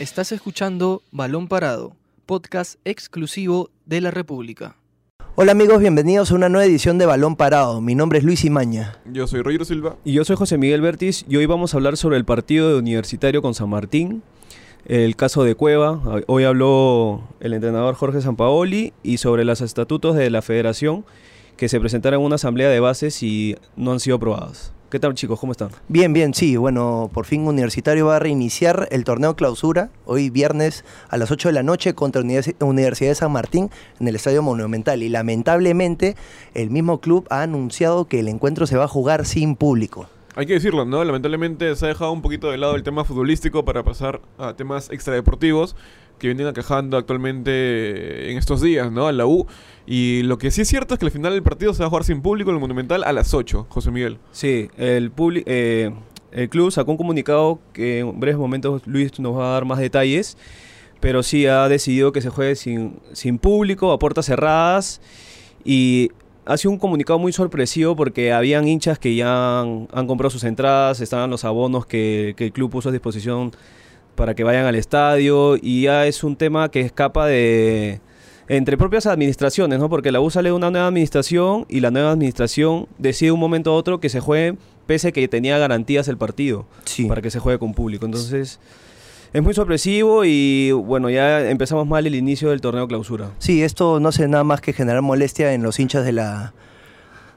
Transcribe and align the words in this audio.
Estás 0.00 0.32
escuchando 0.32 1.02
Balón 1.12 1.46
Parado, 1.46 1.94
podcast 2.24 2.80
exclusivo 2.86 3.68
de 3.84 4.00
la 4.00 4.10
República. 4.10 4.76
Hola 5.34 5.52
amigos, 5.52 5.78
bienvenidos 5.78 6.30
a 6.30 6.36
una 6.36 6.48
nueva 6.48 6.64
edición 6.64 6.96
de 6.96 7.04
Balón 7.04 7.36
Parado. 7.36 7.82
Mi 7.82 7.94
nombre 7.94 8.18
es 8.18 8.24
Luis 8.24 8.46
Imaña. 8.46 8.98
Yo 9.04 9.26
soy 9.26 9.42
Roger 9.42 9.66
Silva. 9.66 9.96
Y 10.02 10.14
yo 10.14 10.24
soy 10.24 10.36
José 10.36 10.56
Miguel 10.56 10.80
Bertis 10.80 11.26
y 11.28 11.36
hoy 11.36 11.44
vamos 11.44 11.74
a 11.74 11.76
hablar 11.76 11.98
sobre 11.98 12.16
el 12.16 12.24
partido 12.24 12.70
de 12.70 12.78
Universitario 12.78 13.42
con 13.42 13.52
San 13.52 13.68
Martín, 13.68 14.22
el 14.86 15.16
caso 15.16 15.44
de 15.44 15.54
Cueva. 15.54 16.00
Hoy 16.28 16.44
habló 16.44 17.28
el 17.40 17.52
entrenador 17.52 17.94
Jorge 17.94 18.22
Sampaoli 18.22 18.94
y 19.02 19.18
sobre 19.18 19.44
los 19.44 19.60
estatutos 19.60 20.16
de 20.16 20.30
la 20.30 20.40
federación 20.40 21.04
que 21.58 21.68
se 21.68 21.78
presentaron 21.78 22.20
en 22.20 22.26
una 22.26 22.36
asamblea 22.36 22.70
de 22.70 22.80
bases 22.80 23.22
y 23.22 23.54
no 23.76 23.92
han 23.92 24.00
sido 24.00 24.16
aprobados. 24.16 24.72
¿Qué 24.90 24.98
tal 24.98 25.14
chicos? 25.14 25.38
¿Cómo 25.38 25.52
están? 25.52 25.68
Bien, 25.86 26.12
bien, 26.12 26.34
sí. 26.34 26.56
Bueno, 26.56 27.10
por 27.14 27.24
fin 27.24 27.46
Universitario 27.46 28.06
va 28.06 28.16
a 28.16 28.18
reiniciar 28.18 28.88
el 28.90 29.04
torneo 29.04 29.36
clausura 29.36 29.90
hoy 30.04 30.30
viernes 30.30 30.84
a 31.08 31.16
las 31.16 31.30
8 31.30 31.50
de 31.50 31.52
la 31.52 31.62
noche 31.62 31.94
contra 31.94 32.22
Universidad 32.22 33.10
de 33.10 33.14
San 33.14 33.30
Martín 33.30 33.70
en 34.00 34.08
el 34.08 34.16
Estadio 34.16 34.42
Monumental. 34.42 35.04
Y 35.04 35.08
lamentablemente 35.08 36.16
el 36.54 36.70
mismo 36.70 37.00
club 37.00 37.24
ha 37.30 37.42
anunciado 37.42 38.06
que 38.06 38.18
el 38.18 38.26
encuentro 38.26 38.66
se 38.66 38.76
va 38.76 38.86
a 38.86 38.88
jugar 38.88 39.26
sin 39.26 39.54
público. 39.54 40.08
Hay 40.36 40.46
que 40.46 40.52
decirlo, 40.54 40.84
¿no? 40.84 41.02
Lamentablemente 41.04 41.74
se 41.74 41.84
ha 41.84 41.88
dejado 41.88 42.12
un 42.12 42.22
poquito 42.22 42.50
de 42.50 42.58
lado 42.58 42.76
el 42.76 42.82
tema 42.82 43.04
futbolístico 43.04 43.64
para 43.64 43.82
pasar 43.82 44.20
a 44.38 44.54
temas 44.54 44.90
extradeportivos 44.90 45.74
que 46.20 46.28
vienen 46.28 46.46
aquejando 46.46 46.96
actualmente 46.96 48.30
en 48.30 48.38
estos 48.38 48.60
días, 48.60 48.92
¿no? 48.92 49.08
A 49.08 49.12
la 49.12 49.26
U. 49.26 49.46
Y 49.86 50.22
lo 50.22 50.38
que 50.38 50.52
sí 50.52 50.60
es 50.60 50.68
cierto 50.68 50.94
es 50.94 51.00
que 51.00 51.06
al 51.06 51.10
final 51.10 51.32
del 51.32 51.42
partido 51.42 51.74
se 51.74 51.80
va 51.80 51.86
a 51.86 51.88
jugar 51.88 52.04
sin 52.04 52.22
público 52.22 52.50
en 52.50 52.56
el 52.56 52.60
Monumental 52.60 53.02
a 53.02 53.12
las 53.12 53.34
8, 53.34 53.66
José 53.68 53.90
Miguel. 53.90 54.18
Sí, 54.30 54.68
el, 54.76 55.12
eh, 55.46 55.90
el 56.30 56.48
club 56.48 56.70
sacó 56.70 56.92
un 56.92 56.96
comunicado 56.96 57.58
que 57.72 58.00
en 58.00 58.20
breves 58.20 58.38
momentos 58.38 58.86
Luis 58.86 59.18
nos 59.18 59.36
va 59.36 59.48
a 59.48 59.52
dar 59.54 59.64
más 59.64 59.78
detalles, 59.78 60.36
pero 61.00 61.24
sí 61.24 61.46
ha 61.46 61.68
decidido 61.68 62.12
que 62.12 62.20
se 62.20 62.28
juegue 62.28 62.54
sin, 62.54 63.00
sin 63.12 63.38
público, 63.38 63.90
a 63.90 63.98
puertas 63.98 64.26
cerradas. 64.26 65.00
Y 65.64 66.12
ha 66.44 66.56
sido 66.56 66.72
un 66.72 66.78
comunicado 66.78 67.18
muy 67.18 67.32
sorpresivo 67.32 67.96
porque 67.96 68.32
habían 68.32 68.66
hinchas 68.66 68.98
que 68.98 69.14
ya 69.14 69.60
han, 69.60 69.86
comprado 70.06 70.30
sus 70.30 70.44
entradas, 70.44 71.00
estaban 71.00 71.30
los 71.30 71.44
abonos 71.44 71.86
que, 71.86 72.34
que, 72.36 72.46
el 72.46 72.52
club 72.52 72.70
puso 72.70 72.88
a 72.88 72.92
disposición 72.92 73.52
para 74.14 74.34
que 74.34 74.44
vayan 74.44 74.66
al 74.66 74.74
estadio 74.74 75.56
y 75.60 75.82
ya 75.82 76.06
es 76.06 76.24
un 76.24 76.36
tema 76.36 76.70
que 76.70 76.80
escapa 76.80 77.26
de 77.26 78.00
entre 78.50 78.76
propias 78.76 79.06
administraciones, 79.06 79.78
¿no? 79.78 79.88
Porque 79.88 80.10
la 80.10 80.20
U 80.20 80.28
sale 80.28 80.48
de 80.48 80.52
una 80.52 80.72
nueva 80.72 80.88
administración 80.88 81.66
y 81.68 81.78
la 81.78 81.92
nueva 81.92 82.10
administración 82.10 82.88
decide 82.98 83.30
un 83.30 83.38
momento 83.38 83.70
a 83.70 83.76
otro 83.76 84.00
que 84.00 84.08
se 84.08 84.18
juegue 84.18 84.56
pese 84.86 85.08
a 85.08 85.12
que 85.12 85.28
tenía 85.28 85.56
garantías 85.56 86.08
el 86.08 86.18
partido 86.18 86.66
para 87.06 87.22
que 87.22 87.30
se 87.30 87.38
juegue 87.38 87.60
con 87.60 87.74
público. 87.74 88.06
Entonces, 88.06 88.58
es 89.32 89.42
muy 89.42 89.54
sorpresivo 89.54 90.24
y 90.24 90.72
bueno, 90.72 91.10
ya 91.10 91.48
empezamos 91.48 91.86
mal 91.86 92.06
el 92.06 92.14
inicio 92.14 92.50
del 92.50 92.60
torneo 92.60 92.88
clausura. 92.88 93.30
Sí, 93.38 93.62
esto 93.62 94.00
no 94.00 94.08
hace 94.08 94.26
nada 94.28 94.44
más 94.44 94.60
que 94.60 94.72
generar 94.72 95.02
molestia 95.02 95.52
en 95.52 95.62
los 95.62 95.78
hinchas 95.78 96.04
de 96.04 96.12
la 96.12 96.52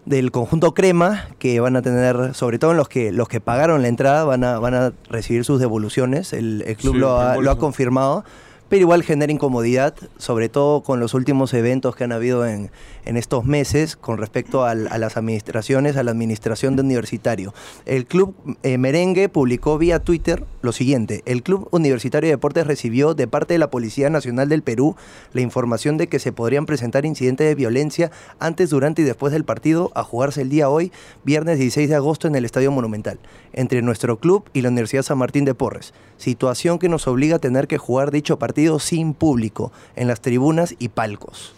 del 0.06 0.32
conjunto 0.32 0.74
crema 0.74 1.30
que 1.40 1.62
van 1.62 1.78
a 1.78 1.82
tener, 1.82 2.34
sobre 2.34 2.60
todo 2.60 2.72
en 2.72 2.78
los 2.78 2.90
que 2.90 3.14
los 3.14 3.30
que 3.30 3.40
pagaron 3.40 3.82
la 3.82 3.88
entrada, 3.88 4.26
van 4.26 4.44
a, 4.44 4.60
van 4.60 4.74
a 4.74 4.92
recibir 5.10 5.46
sus 5.46 5.60
devoluciones. 5.60 6.34
El, 6.34 6.64
club 6.80 6.96
lo, 6.96 7.42
lo 7.42 7.52
ha 7.52 7.58
confirmado 7.58 8.26
pero 8.74 8.82
igual 8.82 9.04
genera 9.04 9.32
incomodidad, 9.32 9.94
sobre 10.18 10.50
todo 10.50 10.82
con 10.82 11.00
los 11.00 11.14
últimos 11.14 11.54
eventos 11.54 11.96
que 11.96 12.06
han 12.06 12.12
habido 12.12 12.44
en, 12.48 12.72
en 13.06 13.18
estos 13.18 13.46
meses 13.46 13.96
con 13.96 14.18
respecto 14.18 14.66
a 14.66 14.74
las 14.74 15.16
administraciones, 15.16 15.96
a 15.96 16.02
la 16.02 16.10
administración 16.10 16.76
de 16.76 16.82
universitario. 16.82 17.54
El 17.86 18.08
club 18.08 18.34
eh, 18.64 18.80
merengue 18.80 19.30
publicó 19.30 19.78
vía 19.78 20.00
Twitter 20.00 20.44
lo 20.64 20.72
siguiente, 20.72 21.22
el 21.26 21.44
Club 21.44 21.68
Universitario 21.72 22.30
de 22.30 22.36
Deportes 22.36 22.66
recibió 22.66 23.14
de 23.14 23.28
parte 23.28 23.54
de 23.54 23.60
la 23.60 23.70
Policía 23.70 24.10
Nacional 24.10 24.48
del 24.48 24.64
Perú 24.64 24.96
la 25.34 25.42
información 25.42 25.98
de 25.98 26.08
que 26.08 26.20
se 26.20 26.32
podrían 26.32 26.66
presentar 26.66 27.06
incidentes 27.06 27.46
de 27.46 27.54
violencia 27.54 28.12
antes, 28.40 28.70
durante 28.70 29.02
y 29.02 29.06
después 29.06 29.34
del 29.34 29.44
partido 29.44 29.92
a 29.94 30.04
jugarse 30.04 30.42
el 30.42 30.50
día 30.50 30.70
hoy, 30.70 30.94
viernes 31.26 31.60
16 31.60 31.90
de 31.90 31.96
agosto 31.96 32.28
en 32.28 32.36
el 32.36 32.46
Estadio 32.46 32.72
Monumental, 32.72 33.20
entre 33.52 33.82
nuestro 33.82 34.18
club 34.20 34.46
y 34.54 34.62
la 34.62 34.70
Universidad 34.70 35.04
San 35.04 35.18
Martín 35.18 35.44
de 35.44 35.54
Porres, 35.54 35.94
situación 36.16 36.80
que 36.80 36.88
nos 36.88 37.08
obliga 37.08 37.36
a 37.36 37.40
tener 37.40 37.68
que 37.68 37.78
jugar 37.78 38.10
dicho 38.10 38.40
partido 38.40 38.63
sin 38.80 39.14
público, 39.14 39.72
en 39.96 40.08
las 40.08 40.22
tribunas 40.22 40.76
y 40.80 40.90
palcos. 40.90 41.54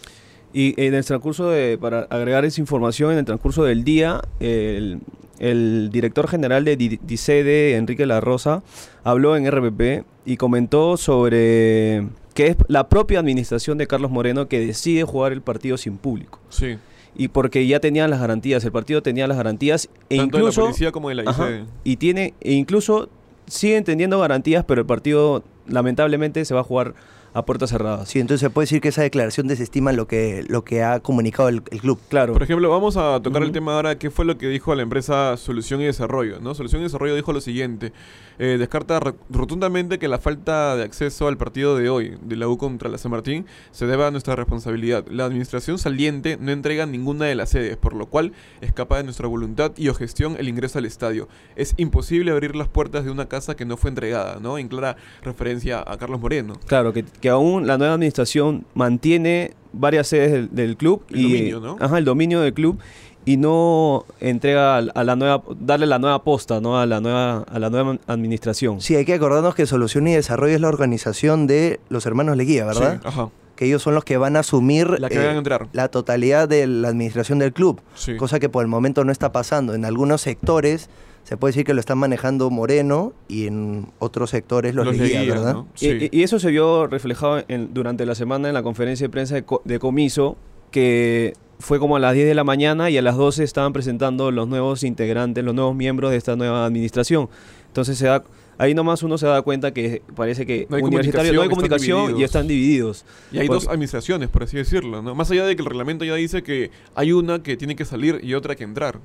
Y 0.52 0.74
en 0.80 0.94
el 0.94 1.04
transcurso 1.04 1.50
de, 1.50 1.76
para 1.78 2.00
agregar 2.08 2.44
esa 2.44 2.60
información, 2.60 3.12
en 3.12 3.18
el 3.18 3.24
transcurso 3.24 3.64
del 3.64 3.84
día, 3.84 4.22
el, 4.40 5.90
director 5.92 6.28
general 6.28 6.64
de 6.64 6.76
DICEDE, 6.76 7.76
Enrique 7.76 8.06
La 8.06 8.20
Rosa, 8.20 8.62
habló 9.04 9.36
en 9.36 9.50
RPP 9.50 10.06
y 10.24 10.36
comentó 10.38 10.96
sobre 10.96 12.06
que 12.32 12.48
es 12.48 12.56
la 12.68 12.88
propia 12.88 13.18
administración 13.18 13.78
de 13.78 13.86
Carlos 13.86 14.10
Moreno 14.10 14.48
que 14.48 14.60
decide 14.64 15.04
jugar 15.04 15.32
el 15.32 15.42
partido 15.42 15.76
sin 15.76 15.98
público. 15.98 16.38
Sí. 16.48 16.78
Y 17.14 17.28
porque 17.28 17.66
ya 17.66 17.80
tenían 17.80 18.10
las 18.10 18.20
garantías, 18.20 18.64
el 18.64 18.72
partido 18.72 19.02
tenía 19.02 19.26
las 19.26 19.36
garantías. 19.36 19.88
E 20.10 20.16
Tanto 20.16 20.38
incluso, 20.38 20.60
de 20.60 20.66
la 20.66 20.70
policía 20.70 20.92
como 20.92 21.08
de 21.08 21.14
la 21.16 21.66
y 21.84 21.96
tiene, 21.96 22.34
e 22.40 22.52
incluso 22.52 23.08
siguen 23.46 23.84
teniendo 23.84 24.18
garantías, 24.20 24.64
pero 24.64 24.82
el 24.82 24.86
partido 24.86 25.42
lamentablemente 25.68 26.44
se 26.44 26.54
va 26.54 26.60
a 26.60 26.64
jugar 26.64 26.94
a 27.36 27.44
puertas 27.44 27.68
cerradas. 27.70 28.08
Sí, 28.08 28.18
entonces 28.18 28.40
se 28.40 28.48
puede 28.48 28.64
decir 28.64 28.80
que 28.80 28.88
esa 28.88 29.02
declaración 29.02 29.46
desestima 29.46 29.92
lo 29.92 30.06
que, 30.06 30.44
lo 30.48 30.64
que 30.64 30.82
ha 30.82 31.00
comunicado 31.00 31.50
el, 31.50 31.62
club. 31.62 32.00
Claro. 32.08 32.32
Por 32.32 32.42
ejemplo, 32.42 32.70
vamos 32.70 32.96
a 32.96 33.20
tocar 33.22 33.42
el 33.42 33.52
tema 33.52 33.74
ahora, 33.74 33.98
¿qué 33.98 34.10
fue 34.10 34.24
lo 34.24 34.38
que 34.38 34.48
dijo 34.48 34.74
la 34.74 34.82
empresa 34.82 35.36
Solución 35.36 35.82
y 35.82 35.84
Desarrollo? 35.84 36.40
¿no? 36.40 36.54
Solución 36.54 36.80
y 36.80 36.84
Desarrollo 36.84 37.14
dijo 37.14 37.34
lo 37.34 37.42
siguiente, 37.42 37.92
eh, 38.38 38.56
descarta 38.58 39.00
rotundamente 39.28 39.98
que 39.98 40.08
la 40.08 40.18
falta 40.18 40.76
de 40.76 40.84
acceso 40.84 41.28
al 41.28 41.36
partido 41.36 41.76
de 41.76 41.90
hoy, 41.90 42.16
de 42.22 42.36
la 42.36 42.48
U 42.48 42.56
contra 42.56 42.88
la 42.88 42.96
San 42.96 43.10
Martín, 43.10 43.44
se 43.70 43.86
deba 43.86 44.06
a 44.06 44.10
nuestra 44.10 44.34
responsabilidad. 44.34 45.04
La 45.10 45.26
administración 45.26 45.78
saliente 45.78 46.38
no 46.40 46.52
entrega 46.52 46.86
ninguna 46.86 47.26
de 47.26 47.34
las 47.34 47.50
sedes, 47.50 47.76
por 47.76 47.94
lo 47.94 48.06
cual 48.06 48.32
escapa 48.62 48.96
de 48.96 49.04
nuestra 49.04 49.28
voluntad 49.28 49.72
y 49.76 49.88
o 49.88 49.94
gestión 49.94 50.36
el 50.38 50.48
ingreso 50.48 50.78
al 50.78 50.86
estadio. 50.86 51.28
Es 51.54 51.74
imposible 51.76 52.30
abrir 52.30 52.56
las 52.56 52.68
puertas 52.68 53.04
de 53.04 53.10
una 53.10 53.26
casa 53.26 53.56
que 53.56 53.66
no 53.66 53.76
fue 53.76 53.90
entregada, 53.90 54.38
¿no? 54.40 54.56
En 54.56 54.68
clara 54.68 54.96
referencia 55.22 55.84
a 55.86 55.98
Carlos 55.98 56.18
Moreno. 56.18 56.54
Claro, 56.66 56.94
que 56.94 57.04
que 57.25 57.25
aún 57.28 57.66
la 57.66 57.78
nueva 57.78 57.94
administración 57.94 58.64
mantiene 58.74 59.52
varias 59.72 60.08
sedes 60.08 60.48
del, 60.54 60.76
club 60.76 61.02
el 61.10 61.18
y 61.18 61.22
dominio, 61.22 61.60
¿no? 61.60 61.76
ajá, 61.80 61.98
el 61.98 62.04
dominio 62.04 62.40
del 62.40 62.54
club 62.54 62.78
y 63.24 63.36
no 63.36 64.06
entrega 64.20 64.76
a 64.76 65.04
la 65.04 65.16
nueva 65.16 65.42
darle 65.60 65.86
la 65.86 65.98
nueva 65.98 66.22
posta 66.22 66.60
no 66.60 66.78
a 66.78 66.86
la 66.86 67.00
nueva 67.00 67.38
a 67.40 67.58
la 67.58 67.70
nueva 67.70 67.98
administración 68.06 68.80
sí 68.80 68.94
hay 68.94 69.04
que 69.04 69.14
acordarnos 69.14 69.54
que 69.54 69.66
Solución 69.66 70.06
y 70.06 70.14
Desarrollo 70.14 70.54
es 70.54 70.60
la 70.60 70.68
organización 70.68 71.46
de 71.46 71.80
los 71.88 72.06
hermanos 72.06 72.36
Leguía 72.36 72.64
verdad 72.64 73.00
sí, 73.02 73.08
ajá. 73.08 73.30
que 73.56 73.66
ellos 73.66 73.82
son 73.82 73.94
los 73.94 74.04
que 74.04 74.16
van 74.16 74.36
a 74.36 74.40
asumir 74.40 75.00
la, 75.00 75.08
que 75.08 75.18
eh, 75.18 75.30
entrar. 75.30 75.68
la 75.72 75.88
totalidad 75.88 76.48
de 76.48 76.66
la 76.66 76.88
administración 76.88 77.40
del 77.40 77.52
club 77.52 77.80
sí. 77.96 78.16
cosa 78.16 78.38
que 78.38 78.48
por 78.48 78.62
el 78.62 78.68
momento 78.68 79.04
no 79.04 79.10
está 79.10 79.32
pasando 79.32 79.74
en 79.74 79.84
algunos 79.84 80.20
sectores 80.20 80.88
se 81.26 81.36
puede 81.36 81.50
decir 81.50 81.64
que 81.64 81.74
lo 81.74 81.80
están 81.80 81.98
manejando 81.98 82.50
Moreno 82.50 83.12
y 83.26 83.48
en 83.48 83.88
otros 83.98 84.30
sectores 84.30 84.76
los, 84.76 84.86
los 84.86 84.96
¿verdad? 84.96 85.56
Y, 85.80 86.22
eso 86.22 86.38
se 86.38 86.52
vio 86.52 86.86
reflejado 86.86 87.42
durante 87.70 88.06
la 88.06 88.14
semana 88.14 88.46
en 88.46 88.54
la 88.54 88.62
conferencia 88.62 89.08
de 89.08 89.10
prensa 89.10 89.34
de, 89.34 89.78
Comiso, 89.80 90.36
que 90.70 91.32
fue 91.58 91.80
como 91.80 91.96
a 91.96 91.98
las 91.98 92.14
10 92.14 92.28
de 92.28 92.34
la 92.36 92.44
mañana 92.44 92.90
y 92.90 92.96
a 92.96 93.02
las 93.02 93.16
12 93.16 93.42
estaban 93.42 93.72
presentando 93.72 94.30
los 94.30 94.46
nuevos 94.46 94.84
integrantes, 94.84 95.42
los 95.42 95.52
nuevos 95.52 95.74
miembros 95.74 96.12
de 96.12 96.16
esta 96.16 96.36
nueva 96.36 96.64
administración. 96.64 97.28
Entonces 97.66 97.98
se 97.98 98.06
da, 98.06 98.22
ahí 98.56 98.74
nomás 98.74 99.02
uno 99.02 99.18
se 99.18 99.26
da 99.26 99.42
cuenta 99.42 99.74
que 99.74 100.02
parece 100.14 100.46
que 100.46 100.68
no 100.70 100.76
hay 100.76 100.82
universitario 100.84 101.32
no 101.32 101.42
hay 101.42 101.48
comunicación 101.48 102.20
y 102.20 102.22
están 102.22 102.46
divididos. 102.46 103.04
Y 103.32 103.38
hay 103.40 103.48
dos 103.48 103.66
administraciones, 103.66 104.28
por 104.28 104.44
así 104.44 104.58
decirlo. 104.58 105.02
¿no? 105.02 105.16
Más 105.16 105.28
allá 105.32 105.44
de 105.44 105.56
que 105.56 105.62
el 105.62 105.66
reglamento 105.66 106.04
ya 106.04 106.14
dice 106.14 106.44
que 106.44 106.70
hay 106.94 107.10
una 107.10 107.42
que 107.42 107.56
tiene 107.56 107.74
que 107.74 107.84
salir 107.84 108.20
y 108.22 108.34
otra 108.34 108.54
que 108.54 108.62
entrar. 108.62 109.00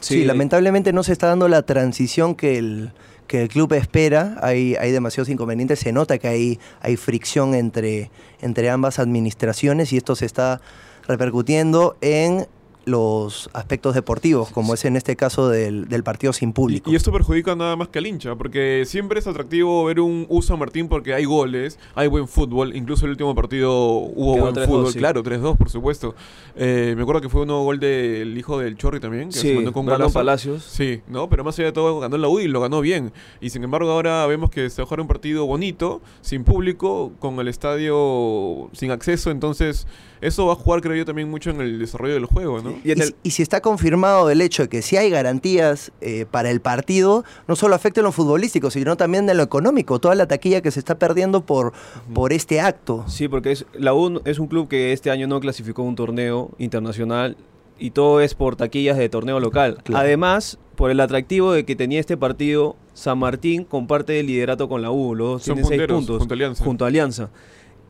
Sí, 0.00 0.24
lamentablemente 0.24 0.92
no 0.92 1.02
se 1.02 1.12
está 1.12 1.26
dando 1.28 1.48
la 1.48 1.62
transición 1.62 2.34
que 2.34 2.58
el, 2.58 2.92
que 3.26 3.42
el 3.42 3.48
club 3.48 3.72
espera. 3.74 4.38
Hay, 4.42 4.76
hay 4.76 4.92
demasiados 4.92 5.28
inconvenientes. 5.28 5.80
Se 5.80 5.92
nota 5.92 6.18
que 6.18 6.28
hay, 6.28 6.58
hay 6.80 6.96
fricción 6.96 7.54
entre, 7.54 8.10
entre 8.40 8.70
ambas 8.70 8.98
administraciones 8.98 9.92
y 9.92 9.96
esto 9.96 10.16
se 10.16 10.26
está 10.26 10.60
repercutiendo 11.06 11.96
en 12.00 12.46
los 12.88 13.50
aspectos 13.52 13.94
deportivos, 13.94 14.50
como 14.50 14.74
es 14.74 14.84
en 14.84 14.96
este 14.96 15.16
caso 15.16 15.48
del, 15.48 15.86
partido 16.04 16.32
sin 16.32 16.52
público. 16.52 16.90
Y, 16.90 16.96
esto 16.96 17.12
perjudica 17.12 17.54
nada 17.54 17.76
más 17.76 17.88
que 17.88 17.98
al 17.98 18.06
hincha, 18.06 18.34
porque 18.36 18.84
siempre 18.86 19.18
es 19.18 19.26
atractivo 19.26 19.84
ver 19.84 20.00
un 20.00 20.26
USA 20.28 20.56
Martín 20.56 20.88
porque 20.88 21.12
hay 21.12 21.24
goles, 21.24 21.78
hay 21.94 22.08
buen 22.08 22.28
fútbol, 22.28 22.74
incluso 22.74 23.04
el 23.04 23.12
último 23.12 23.34
partido 23.34 23.72
hubo 23.74 24.38
buen 24.38 24.54
fútbol, 24.54 24.92
claro, 24.94 25.22
3-2 25.22 25.56
por 25.56 25.70
supuesto. 25.70 26.14
Eh, 26.56 26.94
me 26.96 27.02
acuerdo 27.02 27.20
que 27.20 27.28
fue 27.28 27.42
uno 27.42 27.62
gol 27.62 27.78
del 27.78 28.36
hijo 28.36 28.58
del 28.58 28.76
Chorri 28.76 29.00
también, 29.00 29.28
que 29.28 29.38
se 29.38 29.54
mandó 29.54 29.72
con 29.72 29.86
Palacios. 29.86 30.62
Sí, 30.62 31.02
¿no? 31.08 31.28
pero 31.28 31.44
más 31.44 31.58
allá 31.58 31.66
de 31.66 31.72
todo 31.72 32.00
ganó 32.00 32.16
la 32.16 32.28
U 32.28 32.40
y 32.40 32.48
lo 32.48 32.60
ganó 32.60 32.80
bien. 32.80 33.12
Y 33.40 33.50
sin 33.50 33.64
embargo 33.64 33.90
ahora 33.90 34.26
vemos 34.26 34.50
que 34.50 34.70
se 34.70 34.80
va 34.80 34.84
a 34.84 34.86
jugar 34.86 35.00
un 35.00 35.08
partido 35.08 35.46
bonito, 35.46 36.00
sin 36.20 36.44
público, 36.44 37.12
con 37.18 37.38
el 37.38 37.48
estadio 37.48 38.70
sin 38.72 38.90
acceso, 38.90 39.30
entonces 39.30 39.86
eso 40.20 40.46
va 40.46 40.54
a 40.54 40.56
jugar 40.56 40.80
creo 40.80 40.96
yo 40.96 41.04
también 41.04 41.30
mucho 41.30 41.50
en 41.50 41.60
el 41.60 41.78
desarrollo 41.78 42.14
del 42.14 42.26
juego, 42.26 42.60
¿no? 42.60 42.74
Y 42.84 42.92
el- 42.92 43.14
si 43.24 43.42
está 43.42 43.60
confirmado 43.60 44.30
el 44.30 44.40
hecho 44.40 44.62
de 44.64 44.68
que 44.68 44.82
si 44.82 44.96
hay 44.96 45.10
garantías 45.10 45.92
eh, 46.00 46.26
para 46.30 46.50
el 46.50 46.60
partido, 46.60 47.24
no 47.46 47.56
solo 47.56 47.74
afecta 47.74 48.00
en 48.00 48.04
lo 48.04 48.12
futbolístico, 48.12 48.70
sino 48.70 48.96
también 48.96 49.28
en 49.28 49.36
lo 49.36 49.42
económico, 49.42 49.98
toda 49.98 50.14
la 50.14 50.26
taquilla 50.26 50.60
que 50.60 50.70
se 50.70 50.78
está 50.78 50.98
perdiendo 50.98 51.44
por, 51.44 51.72
por 52.14 52.32
este 52.32 52.60
acto. 52.60 53.04
Sí, 53.08 53.28
porque 53.28 53.52
es, 53.52 53.66
la 53.74 53.94
U 53.94 54.20
es 54.24 54.38
un 54.38 54.46
club 54.46 54.68
que 54.68 54.92
este 54.92 55.10
año 55.10 55.26
no 55.26 55.40
clasificó 55.40 55.82
a 55.82 55.86
un 55.86 55.96
torneo 55.96 56.50
internacional 56.58 57.36
y 57.78 57.90
todo 57.92 58.20
es 58.20 58.34
por 58.34 58.56
taquillas 58.56 58.96
de 58.98 59.08
torneo 59.08 59.38
local. 59.40 59.78
Claro. 59.84 60.04
Además, 60.04 60.58
por 60.74 60.90
el 60.90 61.00
atractivo 61.00 61.52
de 61.52 61.64
que 61.64 61.76
tenía 61.76 62.00
este 62.00 62.16
partido, 62.16 62.76
San 62.94 63.18
Martín 63.18 63.64
comparte 63.64 64.18
el 64.18 64.26
liderato 64.26 64.68
con 64.68 64.82
la 64.82 64.90
U, 64.90 65.14
los 65.14 65.28
dos 65.28 65.42
Son 65.44 65.54
tienen 65.56 65.68
seis 65.68 65.82
puntos 65.88 66.18
junto 66.18 66.34
a 66.34 66.36
Alianza. 66.36 66.64
junto 66.64 66.84
a 66.84 66.88
Alianza. 66.88 67.30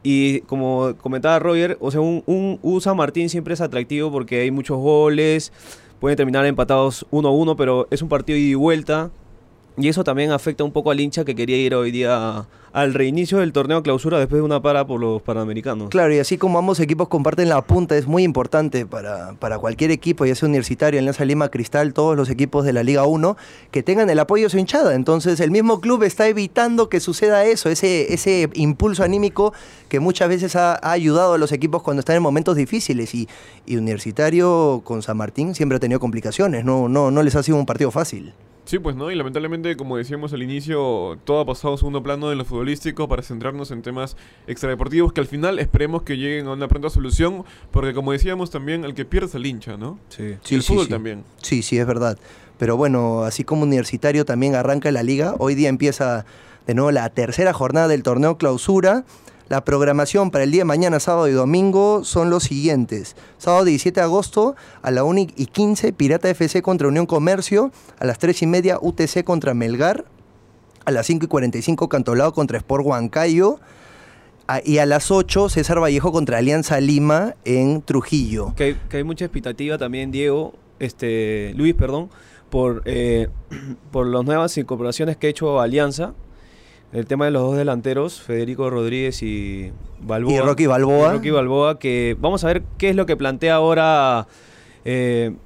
Y 0.03 0.41
como 0.43 0.95
comentaba 0.97 1.39
Roger, 1.39 1.77
o 1.81 1.91
sea, 1.91 2.01
un, 2.01 2.23
un 2.27 2.59
U 2.63 2.81
San 2.81 2.97
Martín 2.97 3.29
siempre 3.29 3.55
es 3.55 3.61
atractivo 3.61 4.11
porque 4.11 4.41
hay 4.43 4.51
muchos 4.51 4.79
goles, 4.79 5.53
pueden 6.01 6.17
terminar 6.17 6.47
empatados 6.47 7.07
1 7.11 7.29
a 7.29 7.33
1, 7.33 7.57
pero 7.57 7.89
es 7.91 8.03
un 8.03 8.09
partido 8.09 8.39
ida 8.39 8.51
y 8.51 8.55
vuelta. 8.55 9.11
Y 9.79 9.89
eso 9.89 10.03
también 10.03 10.33
afecta 10.33 10.65
un 10.65 10.73
poco 10.73 10.91
al 10.91 10.99
hincha 10.99 11.25
que 11.25 11.37
quería 11.37 11.57
ir 11.57 11.73
hoy 11.75 11.93
día 11.93 12.47
al 12.73 12.95
reinicio 12.95 13.39
del 13.39 13.53
torneo 13.53 13.83
clausura 13.83 14.19
después 14.19 14.41
de 14.41 14.45
una 14.45 14.61
para 14.61 14.87
por 14.87 15.01
los 15.01 15.23
panamericanos. 15.23 15.89
Claro, 15.89 16.13
y 16.13 16.19
así 16.19 16.37
como 16.37 16.59
ambos 16.59 16.81
equipos 16.81 17.09
comparten 17.09 17.49
la 17.49 17.63
punta, 17.63 17.97
es 17.97 18.07
muy 18.07 18.25
importante 18.25 18.87
para, 18.87 19.35
para 19.35 19.59
cualquier 19.59 19.91
equipo, 19.91 20.27
ya 20.27 20.35
sea 20.35 20.49
universitario, 20.49 20.99
Alianza 20.99 21.25
Lima, 21.25 21.49
Cristal, 21.49 21.95
todos 21.95 22.17
los 22.17 22.29
equipos 22.29 22.65
de 22.65 22.73
la 22.73 22.83
Liga 22.83 23.07
1, 23.07 23.37
que 23.71 23.83
tengan 23.83 24.11
el 24.11 24.19
apoyo 24.19 24.45
de 24.45 24.51
su 24.51 24.59
hinchada. 24.59 24.95
Entonces, 24.95 25.41
el 25.41 25.51
mismo 25.51 25.81
club 25.81 26.03
está 26.03 26.27
evitando 26.29 26.89
que 26.89 27.01
suceda 27.01 27.45
eso, 27.45 27.69
ese, 27.69 28.13
ese 28.13 28.51
impulso 28.55 29.05
anímico 29.05 29.53
que 29.89 30.01
muchas 30.01 30.29
veces 30.29 30.57
ha, 30.57 30.75
ha 30.75 30.93
ayudado 30.93 31.35
a 31.35 31.39
los 31.39 31.53
equipos 31.53 31.83
cuando 31.83 32.01
están 32.01 32.17
en 32.17 32.23
momentos 32.23 32.57
difíciles. 32.57 33.15
Y, 33.15 33.29
y 33.65 33.77
Universitario 33.77 34.83
con 34.85 35.03
San 35.03 35.17
Martín 35.17 35.55
siempre 35.55 35.77
ha 35.77 35.81
tenido 35.81 36.01
complicaciones, 36.01 36.65
no, 36.65 36.89
no, 36.89 37.11
no 37.11 37.23
les 37.23 37.37
ha 37.37 37.43
sido 37.43 37.59
un 37.59 37.67
partido 37.67 37.91
fácil. 37.91 38.35
Sí, 38.69 38.79
pues 38.79 38.97
no, 38.97 39.11
y 39.11 39.15
lamentablemente, 39.15 39.79
como 39.79 39.97
decíamos 39.97 40.35
al 40.35 40.43
inicio, 40.43 41.19
todo 41.25 41.41
ha 41.41 41.47
pasado 41.47 41.73
a 41.73 41.79
segundo 41.79 42.03
plano 42.03 42.31
en 42.31 42.37
lo 42.37 42.45
futbolístico 42.45 43.09
para 43.09 43.23
centrarnos 43.23 43.71
en 43.71 43.81
temas 43.81 44.15
extradeportivos 44.47 45.15
que 45.15 45.23
al 45.23 45.27
final 45.27 45.59
esperemos 45.59 46.03
que 46.03 46.19
lleguen 46.19 46.49
a 46.49 46.53
una 46.53 46.69
pronta 46.69 46.91
solución, 46.91 47.45
porque 47.71 47.95
como 47.95 48.13
decíamos 48.13 48.51
también, 48.51 48.85
el 48.85 48.93
que 48.93 49.07
pierde 49.07 49.29
es 49.29 49.35
el 49.35 49.47
hincha, 49.47 49.79
¿no? 49.79 49.99
Sí. 50.11 50.37
y 50.51 50.55
el 50.55 50.63
fútbol 50.63 50.87
también. 50.87 51.25
Sí, 51.41 51.63
sí, 51.63 51.79
es 51.79 51.87
verdad. 51.87 52.19
Pero 52.59 52.77
bueno, 52.77 53.23
así 53.23 53.43
como 53.43 53.63
Universitario 53.63 54.27
también 54.27 54.55
arranca 54.55 54.93
la 54.93 55.03
liga, 55.03 55.35
hoy 55.39 55.55
día 55.55 55.71
empieza 55.71 56.27
de 56.67 56.75
nuevo 56.75 56.91
la 56.91 57.09
tercera 57.09 57.55
jornada 57.55 57.89
del 57.89 58.03
torneo 58.03 58.37
clausura. 58.37 59.07
La 59.49 59.65
programación 59.65 60.31
para 60.31 60.45
el 60.45 60.51
día 60.51 60.61
de 60.61 60.67
mañana, 60.67 61.01
sábado 61.01 61.27
y 61.27 61.33
domingo 61.33 62.05
son 62.05 62.29
los 62.29 62.43
siguientes. 62.43 63.17
Sábado 63.39 63.65
17 63.65 63.99
de 63.99 64.05
agosto 64.05 64.57
a 64.83 64.91
la 64.91 65.05
1 65.05 65.21
y 65.37 65.47
15, 65.47 65.95
Pirata 65.95 66.29
FC 66.29 66.61
contra 66.61 66.89
Unión 66.89 67.07
Comercio. 67.07 67.73
A 67.99 68.05
las 68.05 68.19
3 68.19 68.43
y 68.43 68.47
media, 68.47 68.79
UTC 68.79 69.25
contra 69.25 69.55
Melgar. 69.55 70.05
A 70.85 70.91
las 70.91 71.07
5 71.07 71.25
y 71.25 71.29
45, 71.29 71.89
Cantolao 71.89 72.35
contra 72.35 72.59
Sport 72.59 72.85
Huancayo. 72.85 73.59
Y 74.65 74.79
a 74.79 74.87
las 74.87 75.11
8, 75.11 75.49
César 75.49 75.81
Vallejo 75.81 76.13
contra 76.13 76.39
Alianza 76.39 76.79
Lima 76.81 77.35
en 77.47 77.81
Trujillo. 77.81 78.55
Que 78.55 78.77
hay 78.93 79.05
mucha 79.05 79.25
expectativa 79.25 79.79
también, 79.79 80.11
Diego, 80.11 80.55
este, 80.79 81.55
Luis, 81.57 81.75
perdón, 81.75 82.11
por, 82.51 82.83
eh, 82.85 83.29
por 83.93 84.07
las 84.07 84.25
nuevas 84.27 84.59
incorporaciones 84.59 85.17
que 85.17 85.29
ha 85.29 85.31
hecho 85.31 85.59
Alianza. 85.59 86.13
El 86.93 87.07
tema 87.07 87.27
de 87.27 87.31
los 87.31 87.43
dos 87.43 87.57
delanteros, 87.57 88.21
Federico 88.21 88.71
Rodríguez 88.71 89.23
y 89.23 89.73
Balboa. 90.01 90.33
Y 90.33 90.41
Rocky 90.41 90.67
Balboa. 90.67 91.09
Y 91.09 91.17
Rocky 91.17 91.31
Balboa, 91.31 91.79
que 91.79 92.17
vamos 92.19 92.45
a 92.45 92.47
ver 92.47 92.63
qué 92.79 92.91
es 92.91 92.97
lo 92.97 93.05
que 93.05 93.17
plantea 93.17 93.57
ahora 93.57 94.27
eh, 94.87 95.37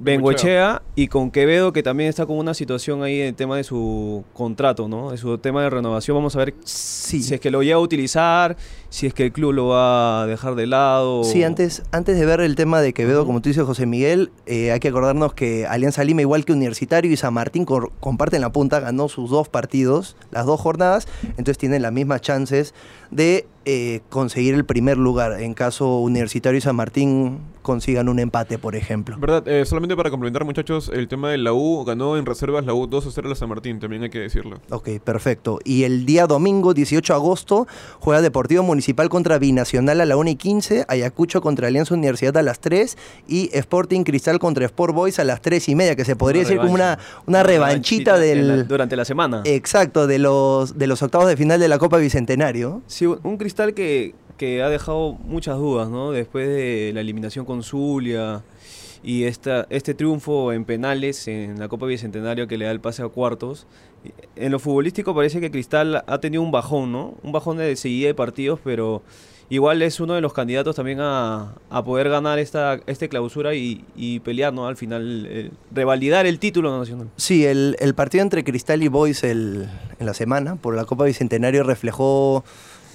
Bengoechea 0.00 0.82
y 0.96 1.08
con 1.08 1.30
Quevedo, 1.30 1.72
que 1.72 1.82
también 1.82 2.08
está 2.08 2.26
con 2.26 2.38
una 2.38 2.54
situación 2.54 3.02
ahí 3.02 3.20
en 3.20 3.28
el 3.28 3.34
tema 3.34 3.56
de 3.56 3.64
su 3.64 4.24
contrato, 4.32 4.88
¿no? 4.88 5.10
De 5.10 5.18
su 5.18 5.36
tema 5.38 5.62
de 5.62 5.70
renovación. 5.70 6.16
Vamos 6.16 6.34
a 6.36 6.38
ver 6.40 6.54
Sí. 6.64 7.22
si 7.22 7.34
es 7.34 7.40
que 7.40 7.50
lo 7.50 7.62
llega 7.62 7.76
a 7.76 7.80
utilizar, 7.80 8.56
si 8.88 9.06
es 9.06 9.14
que 9.14 9.26
el 9.26 9.32
club 9.32 9.52
lo 9.52 9.68
va 9.68 10.22
a 10.22 10.26
dejar 10.26 10.54
de 10.54 10.66
lado. 10.66 11.22
Sí, 11.24 11.44
antes, 11.44 11.82
antes 11.92 12.18
de 12.18 12.24
ver 12.26 12.40
el 12.40 12.56
tema 12.56 12.80
de 12.80 12.92
Quevedo, 12.92 13.26
como 13.26 13.40
tú 13.42 13.50
dices, 13.50 13.64
José 13.64 13.86
Miguel, 13.86 14.30
eh, 14.46 14.72
hay 14.72 14.80
que 14.80 14.88
acordarnos 14.88 15.34
que 15.34 15.66
Alianza 15.66 16.02
Lima, 16.02 16.22
igual 16.22 16.44
que 16.44 16.52
Universitario 16.52 17.10
y 17.12 17.16
San 17.16 17.34
Martín, 17.34 17.64
cor- 17.64 17.92
comparten 18.00 18.40
la 18.40 18.50
punta, 18.52 18.80
ganó 18.80 19.08
sus 19.08 19.30
dos 19.30 19.48
partidos, 19.48 20.16
las 20.30 20.46
dos 20.46 20.60
jornadas, 20.60 21.06
entonces 21.30 21.58
tienen 21.58 21.82
las 21.82 21.92
mismas 21.92 22.20
chances 22.22 22.74
de 23.10 23.46
eh, 23.66 24.00
conseguir 24.08 24.54
el 24.54 24.64
primer 24.64 24.96
lugar 24.96 25.40
en 25.40 25.52
caso 25.54 25.98
Universitario 26.00 26.56
y 26.58 26.60
San 26.62 26.76
Martín 26.76 27.40
consigan 27.62 28.08
un 28.08 28.18
empate, 28.18 28.56
por 28.56 28.74
ejemplo. 28.74 29.16
¿Verdad? 29.18 29.46
Eh, 29.46 29.66
solamente 29.66 29.94
para 29.94 30.08
complementar, 30.08 30.46
muchachos, 30.46 30.90
el 30.94 31.08
tema 31.08 31.30
de 31.30 31.36
la 31.36 31.52
U, 31.52 31.84
ganó 31.84 32.16
en 32.16 32.24
reservas 32.24 32.64
la 32.64 32.72
U 32.72 32.86
2 32.86 33.06
a 33.06 33.10
0 33.12 33.26
a 33.26 33.30
la 33.30 33.34
San 33.36 33.50
Martín, 33.50 33.78
también 33.78 34.02
hay 34.02 34.08
que 34.08 34.18
decirlo. 34.18 34.60
Ok, 34.70 34.88
perfecto. 35.04 35.58
Y 35.62 35.84
el 35.84 36.06
día 36.06 36.26
domingo, 36.26 36.72
18 36.72 37.12
de 37.12 37.16
agosto, 37.18 37.66
juega 37.98 38.22
Deportivo 38.22 38.62
Municipal 38.62 39.10
contra 39.10 39.38
Binacional 39.38 40.00
a 40.00 40.06
la 40.06 40.16
1 40.16 40.30
y 40.30 40.36
15, 40.36 40.86
Ayacucho 40.88 41.42
contra 41.42 41.68
Alianza 41.68 41.92
Universidad 41.94 42.38
a 42.38 42.42
las 42.42 42.60
3 42.60 42.96
y 43.28 43.50
Sporting 43.52 44.04
Cristal 44.04 44.38
contra 44.38 44.64
Sport 44.64 44.94
Boys 44.94 45.18
a 45.18 45.24
las 45.24 45.42
3 45.42 45.68
y 45.68 45.74
media, 45.74 45.96
que 45.96 46.06
se 46.06 46.16
podría 46.16 46.42
decir 46.42 46.56
como 46.56 46.72
una, 46.72 46.98
una 47.26 47.42
revanchita 47.42 48.24
en 48.24 48.48
la- 48.48 48.56
del... 48.56 48.68
durante 48.68 48.96
la 48.96 49.04
semana. 49.04 49.42
Exacto, 49.44 50.06
de 50.06 50.18
los, 50.18 50.78
de 50.78 50.86
los 50.86 51.02
octavos 51.02 51.28
de 51.28 51.36
final 51.36 51.60
de 51.60 51.68
la 51.68 51.78
Copa 51.78 51.98
Bicentenario. 51.98 52.80
Sí, 52.86 52.99
un 53.06 53.36
cristal 53.36 53.74
que, 53.74 54.14
que 54.36 54.62
ha 54.62 54.68
dejado 54.68 55.12
muchas 55.12 55.56
dudas, 55.58 55.88
¿no? 55.88 56.12
Después 56.12 56.48
de 56.48 56.90
la 56.94 57.00
eliminación 57.00 57.44
con 57.44 57.62
Zulia 57.62 58.42
y 59.02 59.24
esta, 59.24 59.66
este 59.70 59.94
triunfo 59.94 60.52
en 60.52 60.64
penales 60.64 61.26
en 61.28 61.58
la 61.58 61.68
Copa 61.68 61.86
Bicentenario 61.86 62.46
que 62.46 62.58
le 62.58 62.66
da 62.66 62.70
el 62.70 62.80
pase 62.80 63.02
a 63.02 63.08
cuartos. 63.08 63.66
En 64.36 64.52
lo 64.52 64.58
futbolístico 64.58 65.14
parece 65.14 65.40
que 65.40 65.50
Cristal 65.50 66.04
ha 66.06 66.18
tenido 66.18 66.42
un 66.42 66.50
bajón, 66.50 66.92
¿no? 66.92 67.14
Un 67.22 67.32
bajón 67.32 67.56
de 67.58 67.76
seguida 67.76 68.08
de 68.08 68.14
partidos, 68.14 68.60
pero 68.62 69.02
igual 69.50 69.82
es 69.82 70.00
uno 70.00 70.14
de 70.14 70.20
los 70.20 70.32
candidatos 70.32 70.76
también 70.76 70.98
a, 71.00 71.54
a 71.70 71.84
poder 71.84 72.08
ganar 72.08 72.38
esta 72.38 72.78
este 72.86 73.08
clausura 73.08 73.54
y, 73.54 73.84
y 73.96 74.20
pelear, 74.20 74.52
¿no? 74.54 74.66
Al 74.66 74.76
final, 74.76 75.50
revalidar 75.74 76.26
el 76.26 76.38
título 76.38 76.78
nacional. 76.78 77.08
Sí, 77.16 77.44
el, 77.44 77.76
el 77.80 77.94
partido 77.94 78.22
entre 78.22 78.44
Cristal 78.44 78.82
y 78.82 78.88
Boys 78.88 79.24
el- 79.24 79.68
en 79.98 80.06
la 80.06 80.14
semana 80.14 80.56
por 80.56 80.74
la 80.76 80.84
Copa 80.84 81.04
Bicentenario 81.04 81.62
reflejó 81.62 82.44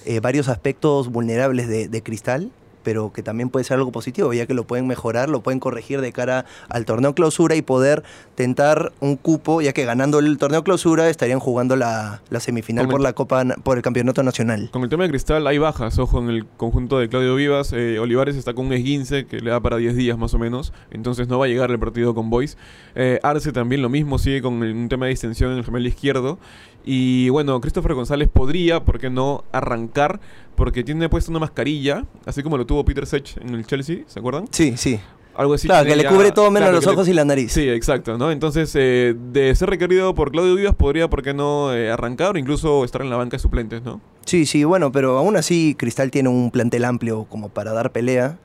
eh, 0.06 0.20
varios 0.20 0.48
aspectos 0.48 1.10
vulnerables 1.12 1.68
de, 1.68 1.88
de 1.88 2.02
Cristal, 2.04 2.52
pero 2.84 3.12
que 3.12 3.24
también 3.24 3.50
puede 3.50 3.64
ser 3.66 3.78
algo 3.78 3.92
positivo, 3.92 4.32
ya 4.32 4.46
que 4.46 4.54
lo 4.54 4.66
pueden 4.66 4.86
mejorar, 4.86 5.28
lo 5.28 5.42
pueden 5.42 5.60
corregir 5.60 6.02
de 6.02 6.12
cara 6.12 6.46
al 6.70 6.86
torneo 6.86 7.16
clausura 7.16 7.56
y 7.56 7.64
poder 7.64 8.04
tentar 8.36 8.92
un 9.00 9.16
cupo, 9.16 9.60
ya 9.62 9.74
que 9.74 9.86
ganando 9.86 10.20
el 10.20 10.38
torneo 10.38 10.64
clausura 10.64 11.10
estarían 11.10 11.40
jugando 11.40 11.76
la, 11.76 12.22
la 12.30 12.40
semifinal 12.40 12.84
Con 12.86 12.90
el- 12.90 12.94
por 12.94 13.02
la 13.02 13.14
Copa 13.14 13.44
por 13.64 13.78
el 13.78 13.82
campeonato 13.84 14.22
nacional. 14.22 14.70
Con 14.72 14.84
el 14.84 14.90
tema 14.90 15.04
de 15.04 15.10
Cristal 15.10 15.48
hay 15.48 15.58
bajas, 15.58 15.98
ojo, 15.98 16.20
en 16.20 16.30
el 16.30 16.46
conjunto 16.46 17.00
de 17.00 17.10
Claudio 17.10 17.34
Vivas. 17.34 17.74
eh, 17.74 17.98
Olivares 17.98 18.36
está 18.36 18.54
con 18.54 18.68
un 18.68 18.74
esguince 18.74 19.26
que 19.26 19.40
le 19.40 19.50
da 19.50 19.60
para 19.62 19.78
10 19.78 19.96
días 19.96 20.18
más 20.20 20.36
o 20.36 20.38
menos, 20.38 20.72
entonces 20.92 21.28
no 21.28 21.40
va 21.40 21.46
a 21.46 21.48
llegar 21.48 21.72
el 21.72 21.80
partido 21.80 22.14
con 22.14 22.30
Boys. 22.30 22.56
Eh, 22.94 23.20
Arce 23.24 23.52
también 23.52 23.82
lo 23.82 23.90
mismo, 23.90 24.20
sigue 24.20 24.44
con 24.44 24.62
un 24.62 24.90
tema 24.90 25.06
de 25.08 25.10
distensión 25.10 25.52
en 25.54 25.58
el 25.58 25.66
gemelo 25.66 25.88
izquierdo. 25.88 26.38
Y 26.86 27.30
bueno, 27.30 27.60
Christopher 27.62 27.96
González 27.96 28.30
podría, 28.32 28.84
¿por 28.86 29.00
qué 29.00 29.10
no?, 29.10 29.44
arrancar, 29.52 30.20
porque 30.56 30.84
tiene 30.84 31.10
puesta 31.10 31.32
una 31.32 31.40
mascarilla, 31.40 32.06
así 32.26 32.44
como 32.44 32.58
lo 32.58 32.66
tuvo 32.66 32.86
Peter 32.86 33.06
Sech 33.08 33.38
en 33.38 33.56
el 33.56 33.66
Chelsea, 33.66 34.00
¿se 34.08 34.20
acuerdan? 34.20 34.46
Sí, 34.52 34.76
sí. 34.78 35.00
Algo 35.36 35.56
así. 35.56 35.68
claro, 35.68 35.86
que 35.86 35.96
le 35.98 36.06
cubre 36.08 36.32
todo 36.32 36.46
menos 36.50 36.68
claro, 36.70 36.76
los 36.78 36.86
le- 36.86 36.92
ojos 36.92 37.08
y 37.10 37.14
la 37.14 37.26
nariz. 37.26 37.52
Sí, 37.52 37.68
exacto, 37.68 38.18
¿no? 38.18 38.32
Entonces, 38.32 38.72
eh, 38.76 39.14
de 39.34 39.54
ser 39.56 39.70
requerido 39.70 40.16
por 40.16 40.32
Claudio 40.32 40.56
Vivas, 40.56 40.76
podría, 40.76 41.10
¿por 41.10 41.24
qué 41.24 41.34
no?, 41.34 41.74
eh, 41.74 41.92
arrancar 41.92 42.36
o 42.36 42.40
incluso 42.40 42.86
estar 42.86 43.02
en 43.02 43.10
la 43.10 43.18
banca 43.18 43.36
de 43.36 43.42
suplentes, 43.42 43.82
¿no? 43.84 44.00
Sí, 44.26 44.46
sí, 44.46 44.64
bueno, 44.64 44.92
pero 44.94 45.18
aún 45.18 45.36
así 45.36 45.76
Cristal 45.78 46.10
tiene 46.12 46.30
un 46.30 46.52
plantel 46.52 46.86
amplio 46.86 47.26
como 47.26 47.50
para 47.50 47.74
dar 47.74 47.92
pelea, 47.92 48.38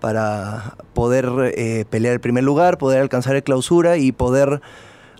para 0.00 0.76
poder 0.92 1.52
eh, 1.56 1.84
pelear 1.88 2.14
el 2.14 2.20
primer 2.20 2.42
lugar, 2.44 2.78
poder 2.78 3.00
alcanzar 3.00 3.36
el 3.36 3.42
clausura 3.44 3.96
y 3.96 4.10
poder 4.10 4.60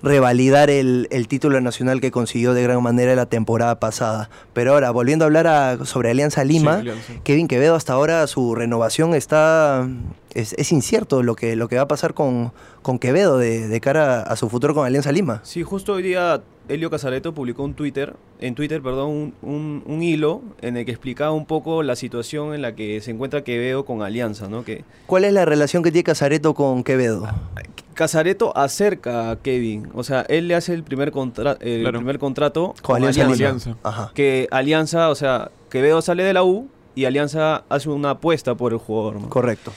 revalidar 0.04 0.70
el, 0.70 1.08
el 1.10 1.26
título 1.28 1.60
nacional 1.60 2.00
que 2.00 2.10
consiguió 2.10 2.54
de 2.54 2.62
gran 2.62 2.82
manera 2.82 3.14
la 3.16 3.26
temporada 3.26 3.80
pasada. 3.80 4.30
Pero 4.52 4.72
ahora, 4.74 4.90
volviendo 4.90 5.24
a 5.24 5.26
hablar 5.26 5.46
a- 5.46 5.84
sobre 5.84 6.10
Alianza 6.10 6.44
Lima, 6.44 6.74
Sí, 6.74 6.80
Alianza. 6.82 7.12
Kevin 7.24 7.48
Quevedo 7.48 7.74
hasta 7.74 7.94
ahora 7.94 8.26
su 8.26 8.54
renovación 8.54 9.14
está... 9.14 9.88
Es, 10.34 10.52
es 10.58 10.72
incierto 10.72 11.22
lo 11.22 11.36
que, 11.36 11.54
lo 11.56 11.68
que 11.68 11.76
va 11.76 11.82
a 11.82 11.88
pasar 11.88 12.12
con, 12.12 12.52
con 12.82 12.98
Quevedo 12.98 13.38
de, 13.38 13.68
de 13.68 13.80
cara 13.80 14.20
a 14.22 14.36
su 14.36 14.48
futuro 14.48 14.74
con 14.74 14.84
Alianza 14.84 15.12
Lima. 15.12 15.40
Sí, 15.44 15.62
justo 15.62 15.92
hoy 15.94 16.02
día 16.02 16.42
Helio 16.68 16.88
Casareto 16.90 17.34
publicó 17.34 17.62
un 17.62 17.74
Twitter, 17.74 18.14
en 18.40 18.54
Twitter, 18.54 18.80
perdón, 18.82 19.10
un, 19.10 19.34
un- 19.42 19.82
un 19.86 20.02
hilo 20.02 20.40
en 20.62 20.76
el 20.78 20.84
que 20.86 20.92
explicaba 20.92 21.32
un 21.32 21.44
poco 21.44 21.82
la 21.82 21.94
situación 21.94 22.54
en 22.54 22.62
la 22.62 22.74
que 22.74 23.00
se 23.02 23.10
encuentra 23.10 23.44
Quevedo 23.44 23.84
con 23.84 24.00
Alianza, 24.02 24.48
¿no? 24.48 24.64
Que 24.64 24.84
¿Cuál 25.06 25.24
es 25.24 25.32
la 25.34 25.44
relación 25.44 25.82
que 25.82 25.90
tiene 25.92 26.04
Casareto 26.04 26.54
con 26.54 26.82
Quevedo? 26.82 27.28
Casareto 27.92 28.56
acerca 28.56 29.30
a 29.30 29.36
Kevin, 29.36 29.88
o 29.94 30.02
sea, 30.04 30.22
él 30.28 30.48
le 30.48 30.54
hace 30.54 30.72
el 30.74 30.82
primer, 30.82 31.12
contra- 31.12 31.58
el 31.60 31.82
Claro. 31.82 31.98
primer 31.98 32.18
contrato 32.18 32.74
Con. 32.82 33.04
Alianza. 33.04 33.76
Ajá. 33.82 34.10
que 34.14 34.48
Alianza, 34.50 35.10
o 35.10 35.14
sea, 35.14 35.50
Quevedo 35.70 36.00
sale 36.02 36.24
de 36.24 36.32
la 36.32 36.44
U 36.44 36.68
y 36.94 37.04
Alianza 37.04 37.64
hace 37.68 37.90
una 37.90 38.10
apuesta 38.10 38.54
por 38.54 38.72
el 38.72 38.78
jugador, 38.78 39.20
¿no? 39.20 39.28
Correcto. 39.28 39.72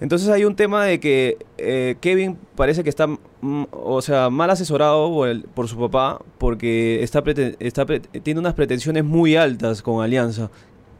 Entonces 0.00 0.28
hay 0.28 0.44
un 0.44 0.54
tema 0.54 0.84
de 0.84 1.00
que 1.00 1.38
eh, 1.58 1.96
Kevin 2.00 2.38
parece 2.54 2.84
que 2.84 2.88
está, 2.90 3.06
mm, 3.08 3.64
o 3.72 4.00
sea, 4.00 4.30
mal 4.30 4.48
asesorado 4.50 5.10
por, 5.12 5.28
el- 5.28 5.42
por 5.42 5.66
su 5.68 5.76
papá 5.78 6.20
porque 6.38 7.02
está, 7.02 7.22
está 7.58 7.84
pre- 7.84 8.00
tiene 8.00 8.38
unas 8.40 8.54
pretensiones 8.54 9.04
muy 9.04 9.34
altas 9.36 9.82
con 9.82 10.02
Alianza. 10.02 10.50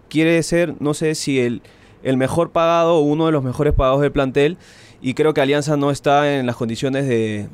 Quiere 0.08 0.42
ser, 0.42 0.74
no 0.80 0.94
sé 0.94 1.14
si 1.14 1.38
el, 1.38 1.62
el 2.02 2.16
mejor 2.16 2.50
pagado 2.50 2.96
o 2.96 3.00
uno 3.02 3.26
de 3.26 3.32
los 3.32 3.44
mejores 3.44 3.72
pagados 3.74 4.00
del 4.00 4.10
plantel 4.12 4.56
y 5.00 5.14
creo 5.14 5.32
que 5.34 5.40
Alianza 5.42 5.76
no 5.76 5.90
está 5.92 6.36
en 6.36 6.46
las 6.46 6.56
condiciones 6.56 7.06
de, 7.06 7.48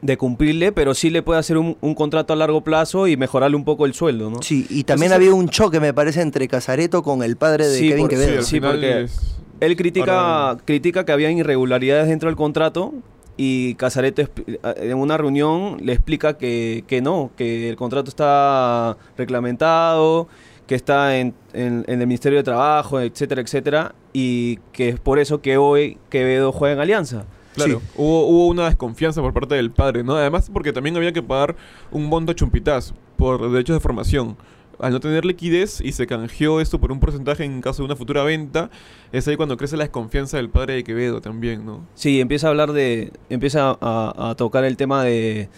de 0.00 0.16
cumplirle, 0.16 0.72
pero 0.72 0.94
sí 0.94 1.10
le 1.10 1.20
puede 1.22 1.40
hacer 1.40 1.58
un, 1.58 1.76
un 1.82 1.94
contrato 1.94 2.32
a 2.32 2.36
largo 2.36 2.62
plazo 2.62 3.06
y 3.06 3.18
mejorarle 3.18 3.56
un 3.56 3.64
poco 3.66 3.84
el 3.84 3.92
sueldo, 3.92 4.30
¿no? 4.30 4.40
Sí, 4.40 4.66
y 4.70 4.84
también 4.84 5.12
Entonces, 5.12 5.28
había 5.28 5.34
un 5.34 5.48
choque, 5.50 5.78
me 5.78 5.92
parece, 5.92 6.22
entre 6.22 6.48
Casareto 6.48 7.02
con 7.02 7.22
el 7.22 7.36
padre 7.36 7.66
de 7.68 7.78
Sí, 7.78 7.88
Kevin 7.88 8.04
por- 8.04 8.10
Quevedo. 8.10 8.42
Sí, 8.42 8.50
final 8.56 8.70
porque 8.70 9.02
es- 9.02 9.36
Él 9.60 9.76
critica, 9.76 10.48
Ahora- 10.50 10.60
critica 10.64 11.04
que 11.04 11.12
había 11.12 11.30
irregularidades 11.30 12.08
dentro 12.08 12.28
del 12.28 12.36
contrato 12.36 12.94
y 13.36 13.74
Casareto 13.76 14.22
expli- 14.22 14.58
en 14.76 14.98
una 14.98 15.16
reunión 15.16 15.78
le 15.82 15.92
explica 15.92 16.36
que, 16.38 16.84
que 16.86 17.00
no, 17.00 17.30
que 17.36 17.68
el 17.68 17.76
contrato 17.76 18.08
está 18.08 18.96
reglamentado, 19.16 20.28
que 20.66 20.74
está 20.74 21.16
en, 21.18 21.34
en- 21.52 21.84
en 21.88 22.00
el 22.00 22.06
Ministerio 22.06 22.38
de 22.38 22.44
Trabajo, 22.44 23.00
etcétera, 23.00 23.40
etcétera, 23.42 23.94
y 24.12 24.56
que 24.72 24.90
es 24.90 25.00
por 25.00 25.18
eso 25.18 25.40
que 25.40 25.56
hoy 25.56 25.98
Quevedo 26.10 26.52
juega 26.52 26.74
en 26.74 26.80
Alianza. 26.80 27.24
Claro, 27.54 27.82
hubo, 27.96 28.26
hubo 28.28 28.46
una 28.46 28.66
desconfianza 28.66 29.20
por 29.20 29.32
parte 29.32 29.56
del 29.56 29.70
padre, 29.72 30.04
¿no? 30.04 30.14
Además 30.16 30.48
porque 30.52 30.72
también 30.72 30.96
había 30.96 31.12
que 31.12 31.22
pagar 31.22 31.56
un 31.90 32.04
monto 32.06 32.30
a 32.32 32.34
Chumpitas 32.34 32.94
por 33.16 33.50
derechos 33.50 33.74
de 33.76 33.80
formación. 33.80 34.36
Al 34.80 34.92
no 34.92 35.00
tener 35.00 35.24
liquidez 35.24 35.80
y 35.80 35.92
se 35.92 36.06
canjeó 36.06 36.60
esto 36.60 36.80
por 36.80 36.90
un 36.92 37.00
porcentaje 37.00 37.44
en 37.44 37.60
caso 37.60 37.82
de 37.82 37.86
una 37.86 37.96
futura 37.96 38.22
venta, 38.22 38.70
es 39.12 39.26
ahí 39.28 39.36
cuando 39.36 39.56
crece 39.56 39.76
la 39.76 39.84
desconfianza 39.84 40.36
del 40.38 40.48
padre 40.50 40.74
de 40.74 40.84
Quevedo 40.84 41.20
también, 41.20 41.64
¿no? 41.66 41.86
Sí, 41.94 42.20
empieza 42.20 42.46
a 42.46 42.50
hablar 42.50 42.72
de. 42.72 43.12
empieza 43.28 43.76
a, 43.80 44.30
a 44.30 44.34
tocar 44.36 44.64
el 44.64 44.76
tema 44.76 45.04
de, 45.04 45.48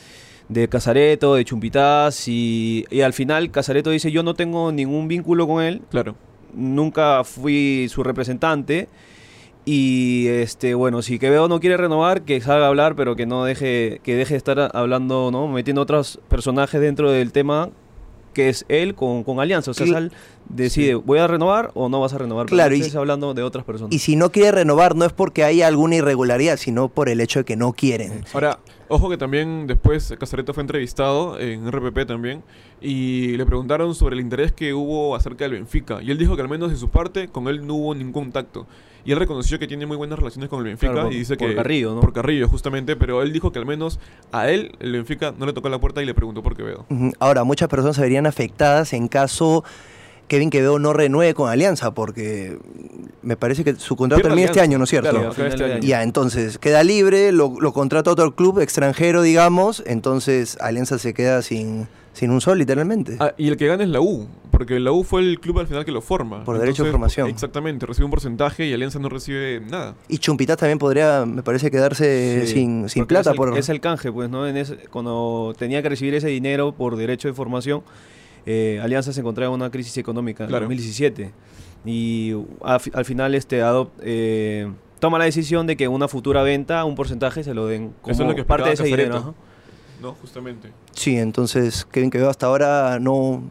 de 0.49 0.69
Casareto, 0.69 1.35
de 1.35 1.45
Chumpitas, 1.45 2.27
y, 2.29 2.85
y 2.91 3.01
al 3.03 3.13
final 3.13 3.51
Casareto 3.51 3.91
dice: 3.91 4.11
Yo 4.11 4.23
no 4.23 4.35
tengo 4.35 4.73
ningún 4.73 5.09
vínculo 5.09 5.47
con 5.47 5.63
él, 5.63 5.83
Claro. 5.91 6.17
nunca 6.55 7.23
fui 7.25 7.87
su 7.91 8.03
representante. 8.03 8.89
Y 9.65 10.27
este, 10.27 10.75
bueno, 10.75 11.03
si 11.03 11.21
Quevedo 11.21 11.47
no 11.47 11.61
quiere 11.61 11.77
renovar, 11.77 12.23
que 12.23 12.41
salga 12.41 12.65
a 12.65 12.69
hablar, 12.69 12.97
pero 12.97 13.15
que 13.15 13.27
no 13.27 13.45
deje, 13.45 14.01
que 14.03 14.17
deje 14.17 14.35
de 14.35 14.39
estar 14.39 14.71
hablando, 14.75 15.31
¿no? 15.31 15.47
Metiendo 15.47 15.81
otros 15.83 16.19
personajes 16.29 16.81
dentro 16.81 17.13
del 17.13 17.31
tema 17.31 17.71
que 18.33 18.49
es 18.49 18.65
él 18.69 18.95
con, 18.95 19.25
con 19.25 19.41
Alianza. 19.41 19.71
O 19.71 19.75
sea, 19.75 19.87
Cl- 19.87 19.93
Sal 19.93 20.13
decide, 20.49 20.95
¿voy 20.95 21.19
a 21.19 21.27
renovar 21.27 21.71
o 21.75 21.89
no 21.89 22.01
vas 22.01 22.13
a 22.15 22.19
renovar? 22.19 22.47
Pero 22.47 22.57
Claro, 22.57 22.75
hablando 23.01 23.35
de 23.35 23.43
otras 23.43 23.65
personas. 23.65 23.95
Y 23.95 23.99
si 24.01 24.17
no 24.17 24.31
quiere 24.33 24.53
renovar, 24.53 24.97
no 24.97 25.05
es 25.05 25.13
porque 25.13 25.45
haya 25.45 25.67
alguna 25.67 25.97
irregularidad, 25.97 26.57
sino 26.57 26.89
por 26.89 27.09
el 27.09 27.21
hecho 27.21 27.41
de 27.41 27.45
que 27.45 27.57
no 27.57 27.73
quieren. 27.73 28.25
Ahora, 28.33 28.59
ojo 28.89 29.09
que 29.09 29.17
también 29.17 29.67
después 29.67 30.15
Casareto 30.19 30.53
fue 30.55 30.63
entrevistado 30.63 31.39
en 31.39 31.71
RPP 31.71 32.07
también 32.07 32.43
y 32.81 33.37
le 33.37 33.47
preguntaron 33.47 33.95
sobre 33.95 34.15
el 34.17 34.21
interés 34.21 34.53
que 34.53 34.75
hubo 34.75 35.15
acerca 35.17 35.45
del 35.45 35.53
Benfica 35.55 36.03
y 36.03 36.11
él 36.11 36.19
dijo 36.19 36.35
que 36.37 36.43
al 36.43 36.49
menos 36.49 36.71
de 36.71 36.77
su 36.77 36.91
parte 36.91 37.29
con 37.29 37.49
él 37.49 37.67
no 37.67 37.75
hubo 37.75 37.95
ningún 37.95 38.13
contacto. 38.25 38.67
Y 39.05 39.13
él 39.13 39.19
reconoció 39.19 39.59
que 39.59 39.67
tiene 39.67 39.85
muy 39.87 39.97
buenas 39.97 40.19
relaciones 40.19 40.49
con 40.49 40.61
el 40.61 40.67
Benfica 40.67 40.93
Claro, 40.93 41.09
por- 41.09 41.15
y 41.15 41.19
dice 41.19 41.37
por 41.37 41.49
que 41.49 41.55
Carrillo, 41.57 41.95
¿no? 41.95 42.01
por 42.01 42.13
Carrillo 42.13 42.49
justamente, 42.49 42.95
pero 42.97 43.23
él 43.23 43.33
dijo 43.33 43.51
que 43.53 43.59
al 43.59 43.67
menos 43.67 43.99
a 44.31 44.49
él 44.49 44.77
el 44.81 44.93
Benfica 44.93 45.35
no 45.37 45.47
le 45.47 45.53
tocó 45.53 45.69
la 45.69 45.81
puerta 45.81 46.03
y 46.03 46.07
le 46.07 46.15
preguntó 46.15 46.43
por 46.43 46.57
Quevedo. 46.57 46.87
Ujú. 46.89 47.13
Ahora, 47.19 47.45
muchas 47.45 47.69
personas 47.69 47.97
se 47.97 48.03
verían 48.03 48.27
afectadas 48.27 48.93
en 48.93 49.09
caso 49.09 49.65
Kevin 50.29 50.51
Quevedo 50.51 50.79
no 50.79 50.93
renueve 50.95 51.35
con 51.35 51.51
Alianza, 51.51 51.93
porque 51.93 52.57
me 53.23 53.37
parece 53.37 53.65
que 53.65 53.75
su 53.75 53.97
contrato 53.97 54.23
termina 54.23 54.47
este 54.47 54.61
año, 54.61 54.79
¿no 54.79 54.85
es 54.85 54.91
cierto? 54.91 55.11
Claro, 55.11 55.31
acaba 55.33 55.49
este 55.49 55.65
año. 55.65 55.79
Ya, 55.83 56.03
entonces 56.03 56.57
queda 56.59 56.83
libre, 56.85 57.33
lo, 57.33 57.61
lo 57.61 57.73
contrata 57.75 58.11
otro 58.11 58.35
club 58.35 58.61
extranjero, 58.61 59.21
digamos, 59.21 59.83
entonces 59.85 60.57
Alianza 60.61 60.99
se 60.99 61.13
queda 61.13 61.43
sin, 61.43 61.87
sin 62.15 62.31
un 62.31 62.41
sol, 62.41 62.57
literalmente. 62.59 63.17
Ah, 63.21 63.35
y 63.37 63.49
el 63.49 63.59
que 63.59 63.67
gana 63.67 63.83
es 63.83 63.91
la 63.91 64.01
U, 64.01 64.27
porque 64.63 64.81
la 64.81 64.93
U 64.93 65.03
fue 65.05 65.21
el 65.23 65.41
club 65.41 65.59
al 65.59 65.67
final 65.67 65.85
que 65.85 65.93
lo 65.93 66.01
forma. 66.01 66.45
Por 66.45 66.59
derecho 66.59 66.85
de 66.85 66.91
formación. 66.91 67.29
Exactamente, 67.29 67.85
recibe 67.87 68.05
un 68.05 68.11
porcentaje 68.11 68.67
y 68.67 68.73
Alianza 68.73 68.99
no 68.99 69.09
recibe 69.09 69.61
nada. 69.61 69.95
Y 70.09 70.19
Chumpitas 70.19 70.57
también 70.57 70.79
podría, 70.79 71.27
me 71.27 71.43
parece, 71.43 71.71
quedarse 71.71 72.47
Sí, 72.47 72.53
sin, 72.89 73.07
plata. 73.07 73.31
Es 73.31 73.35
el, 73.35 73.37
por... 73.37 73.59
es 73.59 73.69
el 73.69 73.81
canje, 73.81 74.13
pues, 74.13 74.31
¿no? 74.31 74.47
En 74.47 74.57
ese- 74.57 74.77
cuando 74.91 75.53
tenía 75.59 75.83
que 75.83 75.89
recibir 75.89 76.15
ese 76.15 76.29
dinero 76.29 76.73
por 76.73 76.97
derecho 76.97 77.29
de 77.29 77.35
formación, 77.35 77.83
eh, 78.47 78.81
Alianza 78.83 79.13
se 79.13 79.21
encontraba 79.21 79.55
en 79.55 79.61
una 79.61 79.71
crisis 79.71 79.97
económica 79.99 80.45
en 80.45 80.49
Claro. 80.51 80.65
2017. 80.67 81.33
Y 81.85 82.33
a 82.63 82.79
al 82.95 83.05
final 83.05 83.35
este 83.35 83.63
adop- 83.63 83.91
eh, 84.03 84.71
toma 85.01 85.19
la 85.19 85.25
decisión 85.25 85.67
de 85.67 85.77
que 85.77 85.89
una 85.89 86.07
futura 86.09 86.43
venta, 86.43 86.85
un 86.85 86.95
porcentaje, 86.95 87.43
se 87.43 87.55
lo 87.55 87.67
den 87.67 87.93
como 88.03 88.13
Eso 88.13 88.23
es 88.23 88.29
lo 88.29 88.35
que 88.37 88.45
parte 88.45 88.69
de 88.69 88.75
ese 88.75 88.85
dinero. 88.85 89.17
Ajá. 89.17 89.35
No, 90.01 90.15
justamente. 90.21 90.71
Sí, 90.93 91.17
entonces 91.17 91.85
Kevin 91.91 92.11
Quevedo 92.11 92.29
hasta 92.31 92.47
ahora 92.47 92.99
no, 93.01 93.43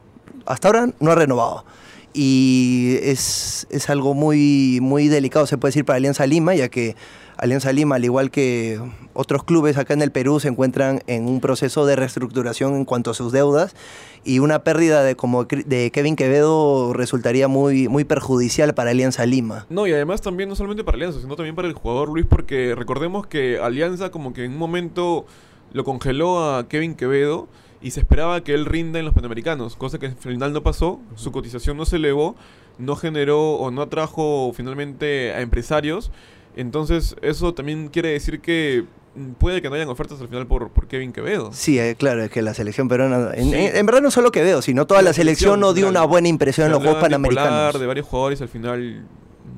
hasta 0.45 0.67
ahora 0.67 0.89
no 0.99 1.11
ha 1.11 1.15
renovado. 1.15 1.65
Y 2.13 2.97
es, 3.03 3.67
es 3.69 3.89
algo 3.89 4.13
muy, 4.13 4.79
muy 4.81 5.07
delicado, 5.07 5.47
se 5.47 5.57
puede 5.57 5.69
decir, 5.69 5.85
para 5.85 5.97
Alianza 5.97 6.25
Lima, 6.27 6.53
ya 6.55 6.67
que 6.67 6.95
Alianza 7.41 7.71
Lima, 7.71 7.95
al 7.95 8.05
igual 8.05 8.29
que 8.29 8.79
otros 9.13 9.43
clubes 9.43 9.77
acá 9.77 9.95
en 9.95 10.03
el 10.03 10.11
Perú, 10.11 10.39
se 10.39 10.47
encuentran 10.47 11.01
en 11.07 11.27
un 11.27 11.41
proceso 11.41 11.85
de 11.85 11.95
reestructuración 11.95 12.75
en 12.75 12.85
cuanto 12.85 13.11
a 13.11 13.13
sus 13.15 13.31
deudas 13.31 13.75
y 14.23 14.37
una 14.37 14.63
pérdida 14.63 15.03
de, 15.03 15.15
como 15.15 15.45
de 15.45 15.89
Kevin 15.91 16.15
Quevedo 16.15 16.93
resultaría 16.93 17.47
muy, 17.47 17.87
muy 17.87 18.03
perjudicial 18.03 18.75
para 18.75 18.91
Alianza 18.91 19.25
Lima. 19.25 19.65
No, 19.69 19.87
y 19.87 19.93
además 19.93 20.21
también 20.21 20.49
no 20.49 20.55
solamente 20.55 20.83
para 20.83 20.97
Alianza, 20.97 21.19
sino 21.19 21.35
también 21.35 21.55
para 21.55 21.67
el 21.67 21.73
jugador 21.73 22.09
Luis, 22.09 22.27
porque 22.29 22.75
recordemos 22.75 23.25
que 23.25 23.57
Alianza 23.57 24.11
como 24.11 24.33
que 24.33 24.45
en 24.45 24.51
un 24.51 24.59
momento 24.59 25.25
lo 25.73 25.83
congeló 25.83 26.43
a 26.43 26.67
Kevin 26.67 26.93
Quevedo 26.93 27.47
y 27.81 27.91
se 27.91 27.99
esperaba 28.01 28.43
que 28.43 28.53
él 28.53 28.65
rinda 28.65 28.99
en 28.99 29.05
los 29.05 29.13
Panamericanos, 29.13 29.75
cosa 29.75 29.97
que 29.99 30.07
al 30.07 30.15
final 30.15 30.53
no 30.53 30.61
pasó, 30.63 30.99
su 31.15 31.31
cotización 31.31 31.77
no 31.77 31.85
se 31.85 31.95
elevó, 31.97 32.35
no 32.77 32.95
generó 32.95 33.53
o 33.53 33.71
no 33.71 33.81
atrajo 33.81 34.51
finalmente 34.55 35.33
a 35.33 35.41
empresarios, 35.41 36.11
entonces 36.55 37.15
eso 37.21 37.53
también 37.53 37.87
quiere 37.89 38.09
decir 38.09 38.39
que 38.41 38.85
mm, 39.15 39.31
puede 39.33 39.61
que 39.61 39.69
no 39.69 39.75
hayan 39.75 39.89
ofertas 39.89 40.19
al 40.21 40.27
final 40.27 40.47
por, 40.47 40.69
por 40.69 40.87
Kevin 40.87 41.11
Quevedo. 41.13 41.51
Sí, 41.53 41.79
eh, 41.79 41.95
claro, 41.97 42.23
es 42.23 42.29
que 42.29 42.41
la 42.41 42.53
selección 42.53 42.87
peruana, 42.87 43.31
en, 43.33 43.49
Sí. 43.49 43.55
en- 43.55 43.75
en 43.75 43.85
verdad 43.85 44.01
no 44.01 44.11
solo 44.11 44.31
Quevedo, 44.31 44.61
sino 44.61 44.85
toda 44.85 45.01
la, 45.01 45.13
selección 45.13 45.59
no 45.59 45.73
dio 45.73 45.87
una 45.87 46.03
buena 46.03 46.27
impresión 46.27 46.65
en 46.67 46.71
los 46.73 46.79
Juegos 46.81 46.97
Polar, 46.97 47.11
Panamericanos. 47.11 47.79
de 47.79 47.87
varios 47.87 48.05
jugadores 48.07 48.41
al 48.41 48.49
final 48.49 49.03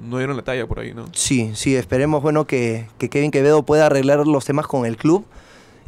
no 0.08 0.18
dieron 0.18 0.36
la 0.38 0.44
talla 0.44 0.68
por 0.68 0.80
ahí, 0.80 0.94
¿no? 0.94 1.06
Sí, 1.13 1.51
sí, 1.56 1.75
esperemos 1.75 2.22
bueno 2.22 2.46
que, 2.46 2.88
que 2.98 3.10
Kevin 3.10 3.32
Quevedo 3.32 3.63
pueda 3.63 3.86
arreglar 3.88 4.25
los 4.27 4.46
temas 4.46 4.68
con 4.68 4.86
el 4.86 4.98
club. 4.98 5.25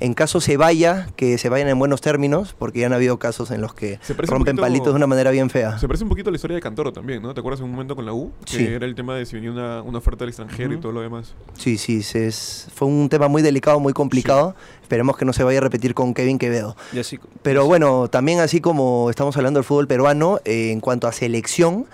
En 0.02 0.14
caso 0.14 0.42
se 0.42 0.58
vaya, 0.58 1.08
que 1.16 1.38
se 1.38 1.48
vayan 1.48 1.70
en 1.70 1.80
buenos 1.80 2.02
términos, 2.02 2.54
porque 2.60 2.80
ya 2.82 2.88
han 2.88 2.94
habido 2.94 3.18
casos 3.18 3.50
en 3.52 3.62
los 3.62 3.74
que 3.74 3.98
rompen 4.18 4.56
poquito- 4.58 4.62
palitos 4.62 4.88
de 4.88 4.98
una 4.98 5.08
manera 5.08 5.32
bien 5.32 5.50
fea. 5.50 5.80
Se 5.80 5.88
parece 5.88 6.04
un 6.04 6.10
poquito 6.10 6.30
a 6.30 6.32
la 6.32 6.36
historia 6.36 6.56
de 6.56 6.62
Cantoro 6.62 6.92
también, 6.92 7.22
¿no? 7.22 7.34
¿Te 7.34 7.40
acuerdas 7.40 7.62
en 7.62 7.66
un 7.68 7.72
momento 7.72 7.96
con 7.96 8.06
la 8.06 8.12
U? 8.12 8.32
Que 8.46 8.58
Sí. 8.58 8.66
era 8.66 8.86
el 8.86 8.94
tema 8.94 9.16
de 9.16 9.26
si 9.26 9.36
venía 9.36 9.52
una, 9.52 9.82
una 9.84 10.00
oferta 10.00 10.20
del 10.26 10.30
extranjero 10.30 10.74
y 10.74 10.78
todo 10.82 10.92
lo 10.92 11.00
demás. 11.00 11.34
Sí, 11.58 11.78
sí, 11.78 12.04
se 12.04 12.28
es- 12.28 12.68
fue 12.76 12.90
un 12.90 13.08
tema 13.08 13.30
muy 13.30 13.42
delicado, 13.42 13.80
muy 13.80 13.94
complicado. 13.94 14.54
Esperemos 14.82 15.16
que 15.16 15.24
no 15.24 15.32
se 15.32 15.44
vaya 15.46 15.60
a 15.60 15.62
repetir 15.62 15.94
con 15.94 16.14
Kevin 16.14 16.40
Quevedo. 16.40 16.76
Y 16.92 17.00
así- 17.00 17.18
Pero 17.42 17.62
así- 17.62 17.68
bueno, 17.70 18.10
también 18.10 18.42
así 18.42 18.60
como 18.60 19.10
estamos 19.10 19.38
hablando 19.38 19.60
del 19.60 19.64
fútbol 19.66 19.88
peruano, 19.88 20.40
eh, 20.44 20.72
en 20.72 20.82
cuanto 20.82 21.08
a 21.08 21.14
selección, 21.14 21.86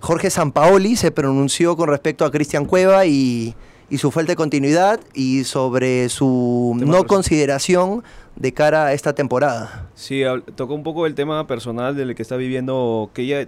Jorge 0.00 0.30
Sampaoli 0.30 0.96
se 0.96 1.12
pronunció 1.12 1.76
con 1.76 1.88
respecto 1.88 2.24
a 2.24 2.30
Cristian 2.32 2.64
Cueva 2.66 3.06
y, 3.06 3.54
y 3.88 3.98
su 3.98 4.10
falta 4.10 4.32
de 4.32 4.36
continuidad 4.36 5.00
y 5.14 5.44
sobre 5.44 6.08
su 6.08 6.72
Tema 6.78 6.86
no 6.86 6.92
personal. 6.92 7.06
consideración 7.06 8.02
de 8.34 8.52
cara 8.52 8.86
a 8.86 8.92
esta 8.92 9.14
temporada. 9.14 9.88
Sí, 9.94 10.22
tocó 10.56 10.74
un 10.74 10.82
poco 10.82 11.06
el 11.06 11.14
tema 11.14 11.46
personal 11.46 11.94
del 11.96 12.14
que 12.14 12.22
está 12.22 12.36
viviendo, 12.36 13.10
que 13.14 13.26
ya 13.26 13.46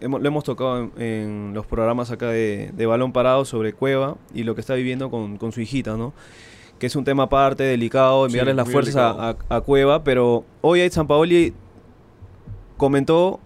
hemos, 0.00 0.20
lo 0.20 0.26
hemos 0.28 0.44
tocado 0.44 0.78
en, 0.78 0.92
en 1.02 1.54
los 1.54 1.66
programas 1.66 2.10
acá 2.10 2.28
de, 2.28 2.70
de 2.74 2.86
Balón 2.86 3.12
Parado 3.12 3.44
sobre 3.44 3.72
Cueva 3.72 4.16
y 4.34 4.42
lo 4.42 4.54
que 4.54 4.60
está 4.60 4.74
viviendo 4.74 5.10
con, 5.10 5.36
con 5.38 5.52
su 5.52 5.60
hijita, 5.60 5.96
¿no? 5.96 6.12
Que 6.78 6.86
es 6.86 6.96
un 6.96 7.04
tema 7.04 7.24
aparte, 7.24 7.62
delicado, 7.62 8.24
Sí, 8.26 8.30
enviarles 8.32 8.56
las 8.56 8.66
muy 8.66 8.72
fuerzas 8.72 8.96
a- 9.18 9.36
a 9.48 9.60
Cueva, 9.60 10.02
pero 10.02 10.44
hoy 10.62 10.88
San 10.90 11.06
Paoli 11.06 11.52
comentó, 12.76 13.38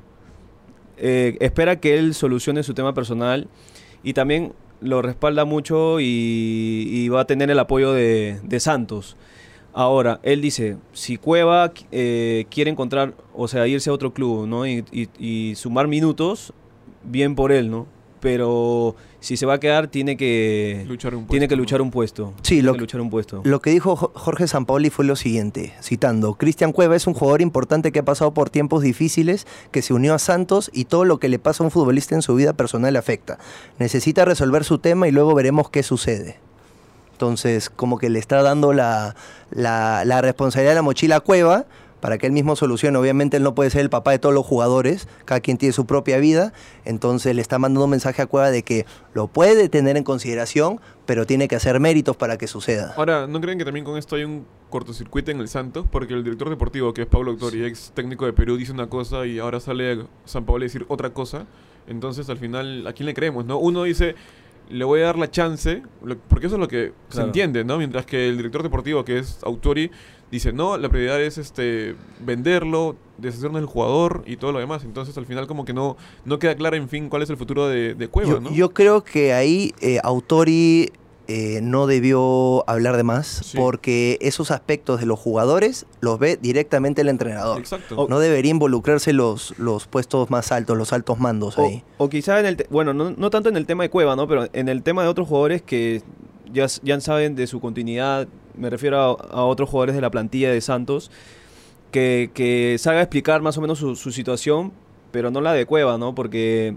eh, 0.97 1.37
espera 1.41 1.81
que 1.81 1.99
él 1.99 2.15
solucione 2.15 2.63
su 2.63 2.75
tema 2.75 2.95
personal 2.95 3.49
y 4.03 4.13
también 4.15 4.53
lo 4.81 5.03
respalda 5.03 5.45
mucho 5.45 5.99
y, 6.01 7.09
va 7.09 7.21
a 7.21 7.27
tener 7.27 7.51
el 7.51 7.59
apoyo 7.59 7.93
de, 7.93 8.41
de 8.43 8.61
Santos. 8.61 9.17
Ahora, 9.73 10.21
él 10.23 10.41
dice, 10.41 10.77
si 10.93 11.17
Cueva 11.17 11.73
eh, 11.91 12.47
quiere 12.51 12.71
encontrar, 12.71 13.15
o 13.35 13.49
sea, 13.49 13.67
irse 13.67 13.91
a 13.91 13.93
otro 13.93 14.13
club, 14.13 14.47
¿no? 14.47 14.67
Y 14.67 15.55
sumar 15.57 15.89
minutos, 15.89 16.53
bien 17.03 17.35
por 17.35 17.51
él, 17.51 17.71
¿no? 17.71 17.87
pero 18.25 18.97
si 19.25 19.37
se 19.37 19.47
va 19.47 19.55
a 19.55 19.61
quedar 19.61 19.89
tiene 19.89 20.17
que 20.17 20.85
Luchar 20.87 21.15
un 21.15 21.27
tiene 21.27 21.47
puesto, 21.47 21.49
que 21.49 21.57
¿no? 21.57 21.61
luchar 21.63 21.83
un 21.83 21.91
puesto. 21.91 22.35
Sí, 22.43 22.49
Tiene 22.57 22.63
lo 22.65 22.73
que 22.73 22.77
que- 22.77 22.81
luchar 22.83 23.01
un 23.01 23.11
puesto. 23.11 23.41
Lo 23.45 23.61
que 23.61 23.71
dijo 23.71 23.97
Jo- 23.97 24.13
Jorge 24.15 24.47
Sampaoli 24.47 24.91
fue 24.91 25.05
lo 25.05 25.17
siguiente, 25.17 25.73
citando, 25.83 26.35
Cristian 26.35 26.73
Cueva 26.73 26.95
es 26.97 27.07
un 27.07 27.15
jugador 27.15 27.41
importante 27.43 27.91
que 27.91 27.99
ha 28.01 28.05
pasado 28.05 28.33
por 28.35 28.51
tiempos 28.51 28.83
difíciles, 28.83 29.47
que 29.71 29.83
se 29.83 29.95
unió 29.95 30.15
a 30.15 30.19
Santos 30.19 30.71
y 30.73 30.85
todo 30.85 31.05
lo 31.05 31.19
que 31.19 31.29
le 31.29 31.39
pasa 31.39 31.63
a 31.63 31.67
un 31.67 31.71
futbolista 31.71 32.15
en 32.15 32.23
su 32.23 32.35
vida 32.35 32.53
personal 32.53 32.93
le 32.93 32.99
afecta. 32.99 33.39
Necesita 33.79 34.25
resolver 34.25 34.63
su 34.65 34.79
tema 34.79 35.09
y 35.09 35.11
luego 35.13 35.35
veremos 35.35 35.71
qué 35.71 35.83
sucede. 35.83 36.37
Entonces, 37.13 37.71
como 37.71 37.97
que 37.99 38.11
le 38.11 38.19
está 38.19 38.43
dando 38.43 38.73
la, 38.73 39.15
la, 39.51 40.05
la 40.05 40.21
responsabilidad 40.21 40.73
de 40.73 40.77
la 40.77 40.83
mochila 40.83 41.17
a 41.17 41.21
Cueva 41.21 41.65
para 42.05 42.19
que 42.19 42.27
él 42.27 42.33
mismo 42.33 42.55
solucione. 42.55 42.99
Obviamente 42.99 43.39
él 43.39 43.43
no 43.43 43.55
puede 43.55 43.71
ser 43.71 43.81
el 43.81 43.89
papá 43.89 44.11
de 44.11 44.19
todos 44.19 44.35
los 44.35 44.45
jugadores, 44.45 45.09
cada 45.25 45.41
quien 45.41 45.57
tiene 45.57 45.73
su 45.73 45.87
propia 45.87 46.19
vida, 46.19 46.53
entonces 46.85 47.35
le 47.35 47.41
está 47.41 47.59
mandando 47.59 47.85
un 47.85 47.93
mensaje 47.93 48.21
a 48.21 48.27
Cueva 48.27 48.51
de 48.51 48.63
que 48.63 48.85
lo 49.15 49.27
puede 49.27 49.71
tener 49.71 49.97
en 49.97 50.05
consideración, 50.05 50.83
pero 51.07 51.25
tiene 51.25 51.49
que 51.49 51.57
hacer 51.57 51.81
méritos 51.81 52.15
para 52.15 52.37
que 52.37 52.47
suceda. 52.47 52.93
Ahora, 52.99 53.27
¿no 53.27 53.41
creen 53.41 53.57
que 53.57 53.65
también 53.65 53.87
con 53.87 53.97
esto 53.97 54.17
hay 54.17 54.25
un 54.25 54.45
cortocircuito 54.69 55.31
en 55.31 55.41
el 55.41 55.49
Santos? 55.49 55.87
Porque 55.91 56.13
el 56.13 56.23
director 56.23 56.51
deportivo, 56.51 56.93
que 56.93 57.01
es 57.01 57.09
Pablo 57.09 57.31
Autori, 57.31 57.65
ex 57.65 57.93
técnico 57.95 58.27
de 58.27 58.35
Perú, 58.35 58.59
dice 58.59 58.73
una 58.73 58.91
cosa 58.91 59.25
y 59.25 59.39
ahora 59.39 59.59
sale 59.59 60.05
San 60.27 60.45
Pablo 60.45 60.61
a 60.61 60.67
decir 60.67 60.85
otra 60.89 61.09
cosa. 61.09 61.47
Entonces, 61.87 62.29
al 62.29 62.37
final, 62.37 62.87
¿a 62.87 62.93
quién 62.93 63.07
le 63.07 63.15
creemos, 63.15 63.47
no? 63.47 63.57
Uno 63.57 63.85
dice, 63.85 64.15
le 64.69 64.85
voy 64.85 65.01
a 65.01 65.05
dar 65.05 65.19
la 65.19 65.31
chance, 65.31 65.83
porque 66.29 66.49
eso 66.49 66.57
es 66.57 66.61
lo 66.61 66.69
que 66.69 66.93
se 67.09 67.23
entiende, 67.23 67.65
¿no? 67.65 67.79
Mientras 67.79 68.07
que 68.07 68.29
el 68.29 68.37
director 68.37 68.63
deportivo, 68.63 69.05
que 69.05 69.19
es 69.19 69.39
Autori, 69.43 69.91
dice, 70.35 70.53
no, 70.53 70.77
la 70.77 70.89
prioridad 70.89 71.21
es 71.21 71.39
este 71.39 71.95
venderlo, 72.25 72.97
deshacernos 73.19 73.61
del 73.61 73.67
jugador 73.67 74.23
y 74.27 74.37
todo 74.37 74.53
lo 74.53 74.59
demás. 74.59 74.85
Entonces, 74.85 75.17
al 75.17 75.27
final, 75.27 75.47
como 75.47 75.65
que 75.65 75.73
no, 75.73 75.97
no 76.25 76.39
queda 76.39 76.55
claro, 76.57 76.77
en 76.77 76.89
fin, 76.89 77.09
cuál 77.09 77.23
es 77.23 77.31
el 77.31 77.37
futuro 77.37 77.69
de, 77.69 77.95
de 77.95 78.09
Cueva, 78.09 78.31
Yo, 78.33 78.41
¿no? 78.41 78.53
yo 78.53 78.71
creo 78.75 79.05
que 79.05 79.33
ahí 79.33 79.73
eh, 79.81 80.01
Autori 80.03 80.93
eh, 81.27 81.61
no 81.63 81.87
debió 81.87 82.69
hablar 82.69 82.97
de 82.97 83.03
más, 83.05 83.27
Sí. 83.45 83.57
porque 83.57 84.19
esos 84.21 84.51
aspectos 84.51 85.01
de 85.01 85.07
los 85.07 85.19
jugadores 85.19 85.87
los 86.01 86.19
ve 86.19 86.37
directamente 86.37 87.01
el 87.03 87.09
entrenador. 87.09 87.59
Exacto. 87.61 87.97
O- 87.97 88.09
No 88.09 88.19
debería 88.19 88.51
involucrarse 88.51 89.13
los, 89.13 89.55
los 89.59 89.87
puestos 89.87 90.29
más 90.31 90.53
altos, 90.53 90.77
los 90.77 90.93
altos 90.93 91.19
mandos 91.19 91.57
O, 91.59 91.63
ahí. 91.65 91.83
o 91.97 92.09
quizá 92.11 92.41
en 92.41 92.47
el, 92.47 92.67
bueno, 92.71 92.93
no, 92.93 93.11
no 93.13 93.31
tanto 93.31 93.49
en 93.49 93.57
el 93.57 93.65
tema 93.67 93.85
de 93.85 93.91
Cueva, 93.91 94.17
¿no? 94.17 94.27
Pero 94.29 94.49
en 94.53 94.69
el 94.69 94.83
tema 94.83 95.03
de 95.03 95.09
otros 95.09 95.27
jugadores 95.29 95.63
que 95.63 96.03
ya, 96.53 96.67
ya 96.83 97.01
saben 97.01 97.37
de 97.37 97.47
su 97.47 97.59
continuidad, 97.61 98.29
me 98.57 98.71
refiero 98.71 98.99
a, 98.99 99.45
otros 99.45 99.69
jugadores 99.69 99.95
de 99.95 100.01
la 100.01 100.11
plantilla 100.11 100.51
de 100.51 100.61
Santos, 100.61 101.11
que, 101.91 102.31
que 102.35 102.77
salga 102.79 103.01
a 103.01 103.03
explicar 103.03 103.43
más 103.43 103.57
o 103.59 103.61
menos 103.61 103.79
su, 103.79 103.97
situación, 103.97 104.73
pero 105.13 105.31
no 105.31 105.41
la 105.41 105.53
de 105.53 105.67
Cueva, 105.67 105.99
¿no? 105.99 106.15
Porque 106.15 106.77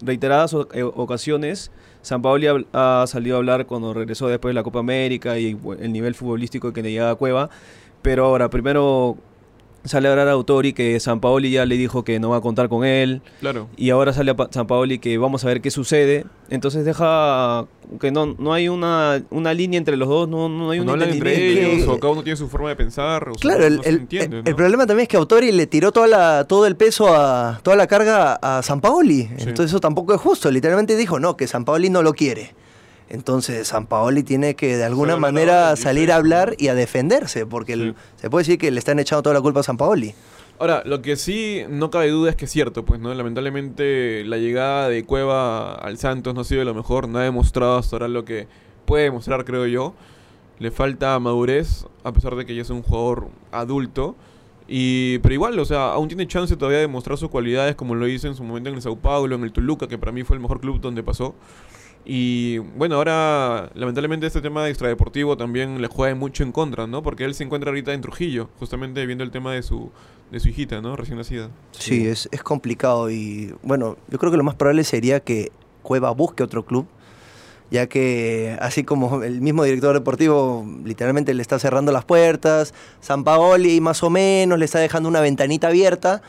reiteradas 0.00 0.54
eh, 0.72 0.82
ocasiones, 0.82 1.70
San 2.02 2.22
Paoli 2.22 2.46
ha, 2.46 3.02
ha 3.02 3.06
salido 3.06 3.36
a 3.36 3.38
hablar 3.38 3.66
cuando 3.66 3.94
regresó 3.94 4.28
después 4.28 4.50
de 4.50 4.54
la 4.54 4.62
Copa 4.62 4.78
América 4.80 5.38
y 5.38 5.56
el 5.80 5.92
nivel 5.92 6.14
futbolístico 6.14 6.72
que 6.72 6.82
le 6.82 6.92
llega 6.92 7.10
a 7.10 7.14
Cueva, 7.14 7.50
pero 8.02 8.26
ahora 8.26 8.50
primero 8.50 9.16
sale 9.84 10.08
a 10.08 10.12
hablar 10.12 10.28
a 10.28 10.32
Autori 10.32 10.72
que 10.72 10.98
San 11.00 11.20
Paoli 11.20 11.50
ya 11.50 11.66
le 11.66 11.76
dijo 11.76 12.04
que 12.04 12.18
no 12.18 12.30
va 12.30 12.38
a 12.38 12.40
contar 12.40 12.68
con 12.68 12.84
él, 12.84 13.20
Claro. 13.40 13.68
y 13.76 13.90
ahora 13.90 14.12
sale 14.12 14.30
a 14.30 14.34
Pa- 14.36 14.48
San 14.50 14.66
Paoli 14.66 14.98
que 14.98 15.18
vamos 15.18 15.44
a 15.44 15.48
ver 15.48 15.60
qué 15.60 15.70
sucede. 15.70 16.24
Entonces 16.50 16.84
deja 16.84 17.66
que 18.00 18.10
no, 18.10 18.34
no 18.38 18.52
hay 18.54 18.68
una, 18.68 19.22
una 19.30 19.52
línea 19.54 19.78
entre 19.78 19.96
los 19.96 20.08
dos, 20.08 20.28
no, 20.28 20.48
no 20.48 20.70
hay 20.70 20.80
un 20.80 20.86
no 20.86 20.92
hablan 20.92 21.10
entre 21.10 21.32
entendimiento. 21.34 21.72
ellos, 21.76 21.84
que- 21.86 21.90
o 21.92 22.00
cada 22.00 22.12
uno 22.12 22.22
tiene 22.22 22.36
su 22.36 22.48
forma 22.48 22.68
de 22.70 22.76
pensar. 22.76 23.28
O 23.28 23.34
sea, 23.34 23.40
Claro, 23.40 23.66
el, 23.66 23.76
no 23.76 23.82
se 23.82 23.88
el- 23.90 23.94
entiende, 23.96 24.38
el- 24.38 24.44
¿no? 24.44 24.48
el 24.50 24.56
problema 24.56 24.86
también 24.86 25.02
es 25.04 25.08
que 25.08 25.16
Autori 25.16 25.52
le 25.52 25.66
tiró 25.66 25.92
toda 25.92 26.06
la, 26.06 26.44
todo 26.44 26.66
el 26.66 26.76
peso 26.76 27.14
a 27.14 27.60
toda 27.62 27.76
la 27.76 27.86
carga 27.86 28.34
a 28.42 28.62
San 28.62 28.80
Paoli. 28.80 29.28
Entonces 29.38 29.66
eso 29.66 29.80
tampoco 29.80 30.14
es 30.14 30.20
justo. 30.20 30.50
Literalmente 30.50 30.96
dijo 30.96 31.18
no, 31.20 31.36
que 31.36 31.46
San 31.46 31.64
Paoli 31.64 31.90
no 31.90 32.02
lo 32.02 32.14
quiere. 32.14 32.54
Entonces 33.08 33.68
San 33.68 33.86
Paoli 33.86 34.22
tiene 34.22 34.54
que 34.54 34.76
de 34.76 34.84
alguna 34.84 35.16
manera 35.16 35.76
salir 35.76 36.10
a 36.10 36.16
hablar 36.16 36.54
y 36.58 36.68
a 36.68 36.74
defenderse, 36.74 37.46
porque 37.46 37.74
el- 37.74 37.94
se 38.16 38.30
puede 38.30 38.42
decir 38.44 38.58
que 38.58 38.70
le 38.70 38.78
están 38.78 38.98
echando 38.98 39.22
toda 39.22 39.34
la 39.34 39.40
culpa 39.40 39.60
a 39.60 39.62
San 39.62 39.76
Paoli. 39.76 40.14
Ahora, 40.58 40.82
lo 40.86 41.02
que 41.02 41.16
sí 41.16 41.62
no 41.68 41.90
cabe 41.90 42.08
duda 42.10 42.30
es 42.30 42.36
que 42.36 42.44
es 42.44 42.50
cierto, 42.50 42.84
pues, 42.84 43.00
¿no? 43.00 43.12
Lamentablemente 43.12 44.24
la 44.24 44.36
llegada 44.38 44.88
de 44.88 45.04
Cueva 45.04 45.74
al 45.74 45.98
Santos 45.98 46.34
no 46.34 46.42
ha 46.42 46.44
sido 46.44 46.64
lo 46.64 46.74
mejor, 46.74 47.08
no 47.08 47.18
ha 47.18 47.22
demostrado 47.22 47.76
hasta 47.76 47.96
ahora 47.96 48.08
lo 48.08 48.24
que 48.24 48.46
puede 48.86 49.04
demostrar, 49.04 49.44
creo 49.44 49.66
yo. 49.66 49.94
Le 50.60 50.70
falta 50.70 51.18
madurez, 51.18 51.84
a 52.04 52.12
pesar 52.12 52.36
de 52.36 52.46
que 52.46 52.54
ya 52.54 52.62
es 52.62 52.70
un 52.70 52.82
jugador 52.82 53.28
adulto. 53.50 54.14
Y, 54.68 55.18
pero 55.18 55.34
igual, 55.34 55.58
o 55.58 55.64
sea, 55.64 55.92
aún 55.92 56.08
tiene 56.08 56.26
chance 56.26 56.56
todavía 56.56 56.78
de 56.78 56.86
mostrar 56.88 57.18
sus 57.18 57.28
cualidades, 57.28 57.74
como 57.74 57.94
lo 57.96 58.06
hizo 58.08 58.28
en 58.28 58.34
su 58.36 58.44
momento 58.44 58.70
en 58.70 58.76
el 58.76 58.82
Sao 58.82 58.96
Paulo, 58.96 59.34
en 59.34 59.42
el 59.42 59.52
Toluca, 59.52 59.88
que 59.88 59.98
para 59.98 60.12
mí 60.12 60.22
fue 60.22 60.36
el 60.36 60.40
mejor 60.40 60.60
club 60.60 60.80
donde 60.80 61.02
pasó. 61.02 61.34
Y 62.04 62.58
bueno, 62.58 62.96
ahora 62.96 63.70
lamentablemente 63.74 64.26
este 64.26 64.42
tema 64.42 64.62
de 64.64 64.70
extradeportivo 64.70 65.36
también 65.36 65.80
le 65.80 65.88
juega 65.88 66.14
mucho 66.14 66.42
en 66.42 66.52
contra, 66.52 66.86
¿no? 66.86 67.02
Porque 67.02 67.24
él 67.24 67.34
se 67.34 67.44
encuentra 67.44 67.70
ahorita 67.70 67.94
en 67.94 68.02
Trujillo, 68.02 68.50
justamente 68.58 69.06
viendo 69.06 69.24
el 69.24 69.30
tema 69.30 69.54
de 69.54 69.62
su, 69.62 69.90
de 70.30 70.38
su 70.38 70.48
hijita, 70.48 70.82
¿no? 70.82 70.96
Recién 70.96 71.16
nacida. 71.16 71.48
Sí, 71.72 72.06
es, 72.06 72.28
es 72.30 72.42
complicado 72.42 73.10
y 73.10 73.54
bueno, 73.62 73.96
yo 74.08 74.18
creo 74.18 74.30
que 74.30 74.36
lo 74.36 74.44
más 74.44 74.54
probable 74.54 74.84
sería 74.84 75.20
que 75.20 75.50
Cueva 75.82 76.10
busque 76.10 76.42
otro 76.42 76.64
club, 76.64 76.86
ya 77.70 77.86
que 77.86 78.56
así 78.60 78.84
como 78.84 79.22
el 79.22 79.40
mismo 79.40 79.64
director 79.64 79.94
deportivo 79.94 80.66
literalmente 80.84 81.32
le 81.32 81.42
está 81.42 81.58
cerrando 81.58 81.92
las 81.92 82.04
puertas, 82.04 82.74
San 83.00 83.24
Paoli 83.24 83.80
más 83.80 84.02
o 84.02 84.10
menos 84.10 84.58
le 84.58 84.64
está 84.64 84.78
dejando 84.78 85.08
una 85.08 85.20
ventanita 85.20 85.68
abierta, 85.68 86.22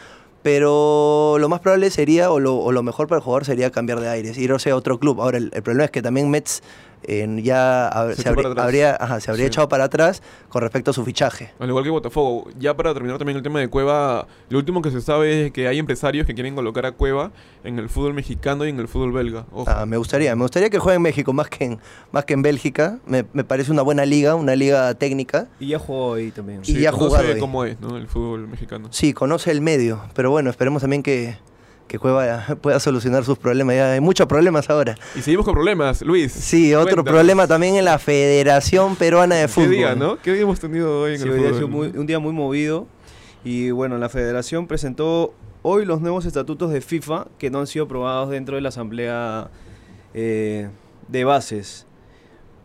pero 0.46 1.38
lo 1.40 1.50
más 1.50 1.60
probable 1.60 1.90
sería, 1.90 2.30
o 2.30 2.40
lo, 2.40 2.58
o 2.58 2.72
lo 2.72 2.84
mejor 2.84 3.08
para 3.08 3.18
el 3.18 3.24
jugador 3.24 3.46
sería 3.46 3.72
cambiar 3.72 4.00
de 4.00 4.10
aires, 4.10 4.38
irse 4.38 4.70
a 4.70 4.76
otro 4.76 5.00
club. 5.00 5.20
Ahora, 5.20 5.40
el, 5.40 5.50
el 5.52 5.64
problema 5.64 5.86
es 5.86 5.90
que 5.90 6.04
también 6.04 6.30
Mets 6.30 6.62
eh, 7.08 7.28
ya 7.42 7.90
Se 8.18 8.30
habría, 8.30 8.96
ajá, 9.00 9.20
se 9.20 9.32
habría 9.32 9.46
Sí. 9.46 9.48
echado 9.48 9.70
para 9.70 9.86
atrás 9.86 10.22
con 10.50 10.62
respecto 10.62 10.92
a 10.92 10.94
su 10.94 11.04
fichaje. 11.06 11.52
Al 11.60 11.70
igual 11.70 11.84
que 11.84 11.90
Botafogo. 11.90 12.48
Ya 12.60 12.76
para 12.76 12.94
terminar 12.94 13.18
también 13.18 13.38
el 13.38 13.44
tema 13.44 13.60
de 13.60 13.68
Cueva, 13.68 14.28
lo 14.50 14.58
último 14.58 14.82
que 14.82 14.92
se 14.92 15.02
sabe 15.02 15.46
es 15.48 15.52
que 15.52 15.68
hay 15.68 15.80
empresarios 15.80 16.26
que 16.26 16.34
quieren 16.34 16.56
colocar 16.56 16.86
a 16.86 16.92
Cueva 16.92 17.32
en 17.64 17.80
el 17.80 17.90
fútbol 17.90 18.14
mexicano 18.14 18.66
y 18.66 18.70
en 18.70 18.80
el 18.80 18.88
fútbol 18.88 19.12
belga. 19.12 19.46
Ojo. 19.52 19.66
Ah, 19.70 19.86
me 19.86 19.98
gustaría, 19.98 20.36
me 20.36 20.44
gustaría 20.44 20.70
que 20.70 20.80
juegue 20.80 20.96
en 20.98 21.02
México 21.02 21.34
más 21.34 21.48
que 21.50 21.66
en, 21.66 21.80
más 22.12 22.26
que 22.26 22.34
en 22.34 22.42
Bélgica. 22.42 23.00
Me, 23.06 23.26
me 23.34 23.44
parece 23.44 23.72
una 23.72 23.82
buena 23.82 24.06
liga, 24.06 24.36
una 24.36 24.56
liga 24.56 24.94
técnica. 24.96 25.48
Y 25.60 25.68
ya 25.68 25.80
jugó 25.80 26.16
ahí 26.16 26.32
también. 26.32 26.62
y 26.66 26.80
ya 26.80 26.90
ha 26.90 26.92
conoce 26.92 27.08
jugado 27.18 27.34
ahí. 27.34 27.40
cómo 27.40 27.66
es, 27.66 27.80
¿no? 27.80 27.98
El 27.98 28.08
fútbol 28.08 28.48
mexicano. 28.48 28.88
Sí, 28.92 29.14
conoce 29.14 29.52
el 29.52 29.62
medio, 29.62 30.02
pero 30.14 30.32
bueno, 30.32 30.50
esperemos 30.50 30.82
también 30.82 31.04
que, 31.04 31.38
que 31.88 32.00
Cueva 32.00 32.46
pueda 32.62 32.80
solucionar 32.80 33.24
sus 33.24 33.38
problemas. 33.38 33.76
Ya 33.76 33.92
hay 33.94 34.00
muchos 34.02 34.28
problemas 34.28 34.70
ahora. 34.70 34.96
Y 35.16 35.22
seguimos 35.22 35.46
con 35.46 35.54
problemas, 35.54 36.02
Luis. 36.02 36.32
Sí, 36.32 36.74
otro 36.74 36.86
Cuéntanos. 36.96 37.06
problema 37.14 37.48
también 37.48 37.76
en 37.76 37.86
la 37.86 38.00
Federación 38.00 38.96
Peruana 38.96 39.36
de 39.36 39.44
¿Qué 39.44 39.48
Fútbol. 39.48 39.70
día, 39.72 39.96
no? 39.96 40.18
¿Qué 40.18 40.34
día 40.34 40.42
hemos 40.42 40.60
tenido 40.60 41.02
hoy 41.02 41.14
en 41.14 41.20
Sí, 41.20 41.24
el 41.26 41.32
hoy 41.32 41.40
día 41.40 41.48
ha 41.50 41.54
fútbol? 41.54 41.58
sido 41.68 41.68
muy- 41.70 41.98
un 42.00 42.06
día 42.08 42.20
muy 42.20 42.34
movido. 42.34 42.88
Y 43.44 43.70
bueno, 43.72 43.98
la 44.00 44.10
federación 44.10 44.66
presentó 44.68 45.34
hoy 45.62 45.86
los 45.86 46.02
nuevos 46.02 46.26
estatutos 46.26 46.72
de 46.72 46.82
FIFA 46.82 47.28
que 47.38 47.50
no 47.52 47.60
han 47.60 47.68
sido 47.68 47.86
aprobados 47.86 48.30
dentro 48.32 48.56
de 48.56 48.62
la 48.62 48.70
asamblea 48.70 49.50
eh, 50.16 50.70
de 51.08 51.24
bases. 51.24 51.86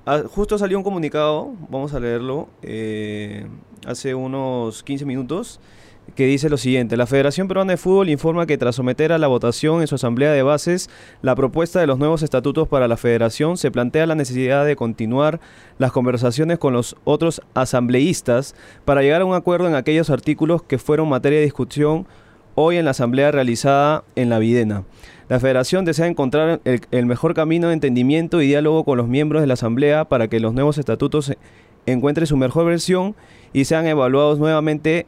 Ah, 0.07 0.23
justo 0.27 0.57
salió 0.57 0.79
un 0.79 0.85
comunicado, 0.85 1.53
vamos 1.69 1.93
a 1.93 2.01
leerlo, 2.01 2.49
eh, 2.63 3.47
hace 3.87 4.15
unos 4.15 4.83
15 4.83 5.05
minutos, 5.05 5.61
que 6.15 6.27
dice 6.27 6.49
lo 6.49 6.57
siguiente. 6.57 6.97
La 6.97 7.07
Federación 7.07 7.49
Peruana 7.49 7.73
de 7.73 7.77
Fútbol 7.77 8.09
informa 8.09 8.47
que 8.47 8.59
tras 8.59 8.77
someter 8.77 9.13
a 9.13 9.19
la 9.19 9.27
votación 9.27 9.81
en 9.81 9.87
su 9.87 9.95
asamblea 9.95 10.33
de 10.33 10.43
bases 10.43 10.91
la 11.23 11.35
propuesta 11.35 11.81
de 11.81 11.87
los 11.87 11.99
nuevos 11.99 12.23
estatutos 12.23 12.69
para 12.69 12.89
la 12.89 12.97
federación, 12.97 13.57
se 13.57 13.71
plantea 13.71 14.07
la 14.07 14.15
necesidad 14.15 14.65
de 14.65 14.77
continuar 14.77 15.41
las 15.79 15.93
conversaciones 15.93 16.59
con 16.59 16.73
los 16.73 16.97
otros 17.05 17.43
asambleístas 17.55 18.55
para 18.85 19.03
llegar 19.03 19.23
a 19.23 19.25
un 19.25 19.35
acuerdo 19.35 19.69
en 19.69 19.75
aquellos 19.75 20.11
artículos 20.11 20.63
que 20.63 20.79
fueron 20.79 21.09
materia 21.09 21.39
de 21.39 21.45
discusión 21.45 22.07
hoy 22.55 22.77
en 22.77 22.85
la 22.85 22.91
asamblea 22.91 23.31
realizada 23.31 24.05
en 24.17 24.29
la 24.29 24.39
Videna. 24.39 24.85
La 25.29 25.41
federación 25.41 25.85
desea 25.85 26.07
encontrar 26.07 26.61
el, 26.65 26.81
el 26.91 27.07
mejor 27.07 27.35
camino 27.35 27.69
de 27.69 27.75
entendimiento 27.75 28.43
y 28.43 28.49
diálogo 28.49 28.85
con 28.85 28.99
los 28.99 29.09
miembros 29.09 29.41
de 29.43 29.47
la 29.47 29.55
asamblea 29.55 30.05
para 30.05 30.29
que 30.29 30.41
los 30.41 30.53
nuevos 30.53 30.77
estatutos 30.79 31.33
encuentren 31.87 32.27
su 32.27 32.37
mejor 32.37 32.67
versión 32.67 33.15
y 33.53 33.65
sean 33.65 33.87
evaluados 33.87 34.39
nuevamente 34.39 35.07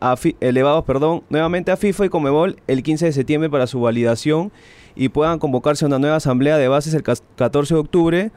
a 0.00 0.16
elevados 0.40 0.84
perdón, 0.84 1.22
nuevamente 1.28 1.70
a 1.70 1.76
FIFA 1.76 2.06
y 2.06 2.08
Comebol 2.08 2.56
el 2.66 2.82
15 2.82 3.06
de 3.06 3.12
septiembre 3.12 3.50
para 3.50 3.66
su 3.66 3.80
validación 3.80 4.50
y 4.96 5.08
puedan 5.10 5.38
convocarse 5.38 5.84
a 5.84 5.88
una 5.88 5.98
nueva 5.98 6.16
asamblea 6.16 6.58
de 6.58 6.68
bases 6.68 6.94
el 6.94 7.02
cas- 7.02 7.22
14 7.36 7.74
de 7.74 7.80
octubre 7.80 8.30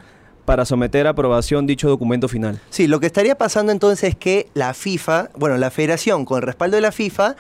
para 0.45 0.65
someter 0.65 1.08
a 1.08 1.12
aprobación 1.12 1.65
dicho 1.65 1.88
documento 1.88 2.28
final. 2.28 2.60
Sí, 2.69 2.88
lo 2.88 2.99
que 2.99 3.06
estaría 3.06 3.38
pasando 3.38 3.71
entonces 3.71 4.10
es 4.10 4.15
que 4.17 4.49
la 4.54 4.73
FIFA, 4.73 5.30
bueno, 5.38 5.58
la 5.58 5.71
federación 5.71 6.26
con 6.26 6.38
el 6.38 6.41
respaldo 6.43 6.76
de 6.76 6.82
la 6.82 6.91
FIFA, 6.91 7.36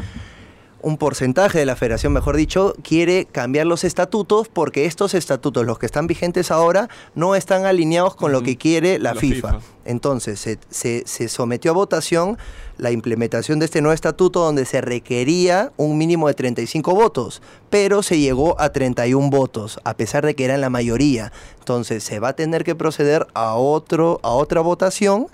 un 0.83 0.97
porcentaje 0.97 1.57
de 1.57 1.65
la 1.65 1.75
federación, 1.75 2.13
mejor 2.13 2.35
dicho, 2.37 2.75
quiere 2.83 3.25
cambiar 3.25 3.65
los 3.65 3.83
estatutos 3.83 4.49
porque 4.49 4.85
estos 4.85 5.13
estatutos, 5.15 5.65
los 5.65 5.79
que 5.79 5.85
están 5.87 6.05
vigentes 6.07 6.51
ahora, 6.51 6.89
no 7.15 7.35
están 7.35 7.65
alineados 7.65 8.15
con 8.15 8.31
lo 8.31 8.43
que 8.43 8.57
quiere 8.57 8.99
la, 8.99 9.13
La 9.13 9.19
FIFA. 9.19 9.53
FIFA. 9.53 9.59
Entonces, 9.85 10.39
se, 10.39 10.59
se- 10.69 11.03
se 11.05 11.29
sometió 11.29 11.71
a 11.71 11.73
votación 11.73 12.37
la 12.77 12.91
implementación 12.91 13.59
de 13.59 13.65
este 13.65 13.81
nuevo 13.81 13.93
estatuto 13.93 14.41
donde 14.41 14.65
se 14.65 14.81
requería 14.81 15.71
un 15.77 15.97
mínimo 15.97 16.27
de 16.27 16.33
35 16.33 16.93
votos, 16.93 17.41
pero 17.69 18.03
se 18.03 18.19
llegó 18.19 18.59
a 18.59 18.69
31 18.73 19.29
votos, 19.29 19.79
a 19.83 19.95
pesar 19.95 20.25
de 20.25 20.35
que 20.35 20.45
eran 20.45 20.61
la 20.61 20.69
mayoría. 20.69 21.31
Entonces, 21.59 22.03
se 22.03 22.19
va 22.19 22.29
a 22.29 22.33
tener 22.35 22.63
que 22.63 22.75
proceder 22.75 23.25
a, 23.33 23.55
otro, 23.55 24.19
a 24.21 24.29
otra 24.31 24.61
votación 24.61 25.27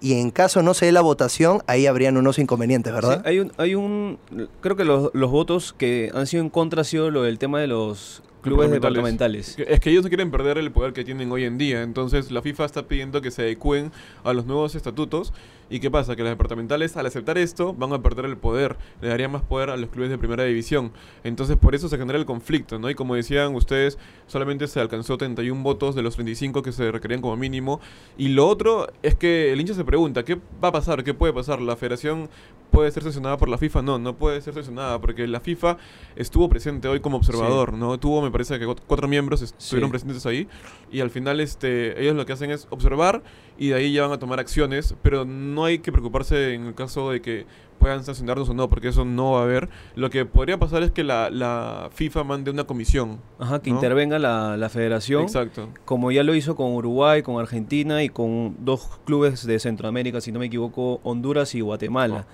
y 0.00 0.14
en 0.14 0.30
caso 0.30 0.62
no 0.62 0.74
se 0.74 0.86
dé 0.86 0.92
la 0.92 1.00
votación, 1.00 1.62
ahí 1.66 1.86
habrían 1.86 2.16
unos 2.16 2.38
inconvenientes, 2.38 2.92
¿verdad? 2.92 3.22
Sí, 3.22 3.28
hay 3.28 3.38
un, 3.40 3.52
hay 3.56 3.74
un, 3.74 4.18
creo 4.60 4.76
que 4.76 4.84
los, 4.84 5.10
los 5.14 5.30
votos 5.30 5.74
que 5.76 6.10
han 6.14 6.26
sido 6.26 6.42
en 6.42 6.50
contra 6.50 6.82
ha 6.82 6.84
sido 6.84 7.10
lo 7.10 7.22
del 7.22 7.38
tema 7.38 7.60
de 7.60 7.66
los 7.66 8.22
clubes 8.40 8.70
departamentales. 8.70 9.56
Es 9.58 9.80
que 9.80 9.90
ellos 9.90 10.02
no 10.02 10.08
quieren 10.08 10.30
perder 10.30 10.58
el 10.58 10.70
poder 10.70 10.92
que 10.92 11.04
tienen 11.04 11.30
hoy 11.30 11.44
en 11.44 11.58
día. 11.58 11.82
Entonces 11.82 12.30
la 12.30 12.42
FIFA 12.42 12.64
está 12.64 12.88
pidiendo 12.88 13.20
que 13.20 13.30
se 13.30 13.42
adecúen 13.42 13.92
a 14.24 14.32
los 14.32 14.46
nuevos 14.46 14.74
estatutos. 14.74 15.32
¿Y 15.70 15.78
qué 15.78 15.88
pasa? 15.88 16.16
Que 16.16 16.24
las 16.24 16.32
departamentales 16.32 16.96
al 16.96 17.06
aceptar 17.06 17.38
esto 17.38 17.72
van 17.72 17.92
a 17.92 18.02
perder 18.02 18.24
el 18.24 18.36
poder. 18.36 18.76
Le 19.00 19.08
darían 19.08 19.30
más 19.30 19.42
poder 19.42 19.70
a 19.70 19.76
los 19.76 19.88
clubes 19.88 20.10
de 20.10 20.18
primera 20.18 20.42
división. 20.42 20.92
Entonces 21.22 21.56
por 21.56 21.76
eso 21.76 21.88
se 21.88 21.96
genera 21.96 22.18
el 22.18 22.26
conflicto, 22.26 22.80
¿no? 22.80 22.90
Y 22.90 22.96
como 22.96 23.14
decían 23.14 23.54
ustedes, 23.54 23.96
solamente 24.26 24.66
se 24.66 24.80
alcanzó 24.80 25.16
31 25.16 25.62
votos 25.62 25.94
de 25.94 26.02
los 26.02 26.14
35 26.14 26.62
que 26.62 26.72
se 26.72 26.90
requerían 26.90 27.20
como 27.20 27.36
mínimo. 27.36 27.80
Y 28.18 28.30
lo 28.30 28.48
otro 28.48 28.88
es 29.02 29.14
que 29.14 29.52
el 29.52 29.60
hincha 29.60 29.74
se 29.74 29.84
pregunta, 29.84 30.24
¿qué 30.24 30.40
va 30.62 30.68
a 30.68 30.72
pasar? 30.72 31.04
¿Qué 31.04 31.14
puede 31.14 31.32
pasar? 31.32 31.60
¿La 31.60 31.76
federación 31.76 32.28
puede 32.70 32.90
ser 32.90 33.02
sancionada 33.02 33.36
por 33.36 33.48
la 33.48 33.58
FIFA? 33.58 33.82
No, 33.82 33.98
no 33.98 34.16
puede 34.16 34.40
ser 34.40 34.54
sancionada 34.54 35.00
porque 35.00 35.26
la 35.26 35.40
FIFA 35.40 35.76
estuvo 36.16 36.48
presente 36.48 36.88
hoy 36.88 37.00
como 37.00 37.16
observador, 37.16 37.72
¿no? 37.72 37.98
Tuvo, 37.98 38.22
me 38.22 38.30
parece 38.30 38.58
que 38.58 38.66
cuat- 38.66 38.80
cuatro 38.86 39.08
miembros 39.08 39.42
estuvieron 39.42 39.88
Sí. 39.88 39.92
presentes 39.92 40.24
ahí 40.26 40.48
y 40.90 41.00
al 41.00 41.10
final 41.10 41.40
este, 41.40 42.00
ellos 42.02 42.14
lo 42.16 42.24
que 42.26 42.32
hacen 42.32 42.50
es 42.50 42.66
observar 42.70 43.22
y 43.58 43.68
de 43.68 43.74
ahí 43.74 43.92
ya 43.92 44.02
van 44.02 44.12
a 44.12 44.18
tomar 44.18 44.40
acciones, 44.40 44.94
pero 45.02 45.24
no 45.24 45.64
hay 45.64 45.80
que 45.80 45.92
preocuparse 45.92 46.54
en 46.54 46.66
el 46.66 46.74
caso 46.74 47.10
de 47.10 47.20
que 47.20 47.46
puedan 47.78 48.04
sancionarnos 48.04 48.46
o 48.50 48.52
no, 48.54 48.68
porque 48.68 48.88
eso 48.88 49.06
no 49.06 49.32
va 49.32 49.40
a 49.40 49.42
haber. 49.44 49.70
Lo 49.96 50.10
que 50.10 50.26
podría 50.26 50.58
pasar 50.58 50.82
es 50.82 50.90
que 50.90 51.02
la, 51.02 51.30
la 51.30 51.88
FIFA 51.94 52.24
mande 52.24 52.50
una 52.50 52.64
comisión. 52.64 53.20
Ajá, 53.38 53.62
que 53.62 53.70
¿no? 53.70 53.76
intervenga 53.76 54.18
la, 54.18 54.58
la 54.58 54.68
federación, 54.68 55.22
Exacto. 55.22 55.70
como 55.86 56.10
ya 56.12 56.22
lo 56.22 56.34
hizo 56.34 56.56
con 56.56 56.72
Uruguay, 56.74 57.22
con 57.22 57.40
Argentina 57.40 58.02
y 58.02 58.10
con 58.10 58.54
dos 58.66 59.00
clubes 59.06 59.46
de 59.46 59.58
Centroamérica, 59.58 60.20
si 60.20 60.30
no 60.30 60.38
me 60.40 60.46
equivoco, 60.46 61.00
Honduras 61.04 61.54
y 61.54 61.62
Guatemala. 61.62 62.26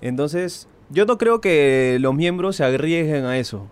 Entonces, 0.00 0.68
yo 0.90 1.04
no 1.06 1.18
creo 1.18 1.40
que 1.40 1.98
los 2.00 2.14
miembros 2.14 2.56
se 2.56 2.64
arriesguen 2.64 3.24
a 3.24 3.38
eso. 3.38 3.66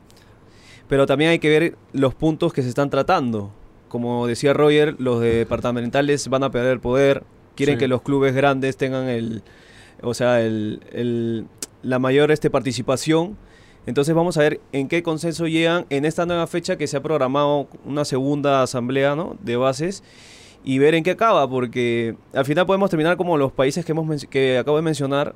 Pero 0.89 1.07
también 1.07 1.31
hay 1.31 1.39
que 1.39 1.49
ver 1.49 1.77
los 1.93 2.15
puntos 2.15 2.53
que 2.53 2.63
se 2.63 2.69
están 2.69 2.91
tratando. 2.91 3.51
Como 3.89 4.27
decía 4.27 4.53
Roger, 4.53 4.97
los 4.99 5.21
departamentales 5.21 6.29
van 6.29 6.43
a 6.43 6.51
perder 6.51 6.81
poder, 6.81 7.23
quieren 7.55 7.77
Sí. 7.77 7.81
que 7.81 7.89
los 7.89 8.03
clubes 8.03 8.35
grandes 8.35 8.77
tengan 8.77 9.09
el, 9.09 9.43
o 10.03 10.15
sea, 10.15 10.41
el, 10.43 10.81
el- 10.93 11.47
la 11.83 11.99
mayor 11.99 12.31
este, 12.33 12.51
participación. 12.51 13.37
Entonces 13.87 14.15
vamos 14.15 14.37
a 14.39 14.41
ver 14.41 14.61
en 14.73 14.89
qué 14.89 15.03
consenso 15.03 15.47
llegan 15.47 15.85
en 15.91 16.07
esta 16.07 16.25
nueva 16.27 16.47
fecha 16.47 16.77
que 16.77 16.87
se 16.87 16.97
ha 16.97 17.03
programado 17.03 17.69
una 17.85 18.05
segunda 18.07 18.63
asamblea 18.63 19.15
¿no? 19.15 19.37
de 19.43 19.57
bases 19.57 20.03
y 20.65 20.79
ver 20.79 20.95
en 20.95 21.05
qué 21.05 21.11
acaba, 21.11 21.49
porque 21.49 22.17
al 22.33 22.47
final 22.47 22.65
podemos 22.65 22.89
terminar 22.89 23.19
como 23.19 23.37
los 23.37 23.53
países 23.53 23.85
que, 23.85 23.93
hemos 23.93 24.25
que 24.27 24.57
acabo 24.57 24.79
de 24.79 24.83
mencionar 24.83 25.35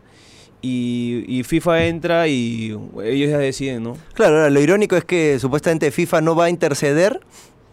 y, 0.61 1.25
y 1.29 1.42
FIFA 1.44 1.87
entra 1.87 2.29
y 2.29 2.77
ellos 3.05 3.31
ya 3.31 3.38
deciden, 3.38 3.83
¿no? 3.85 3.97
Claro, 4.14 4.37
ahora, 4.37 4.51
lo 4.51 4.61
irónico 4.61 4.97
es 4.97 5.05
que 5.05 5.38
supuestamente 5.38 5.90
FIFA 5.90 6.21
no 6.21 6.35
va 6.35 6.47
a 6.47 6.51
interceder, 6.51 7.21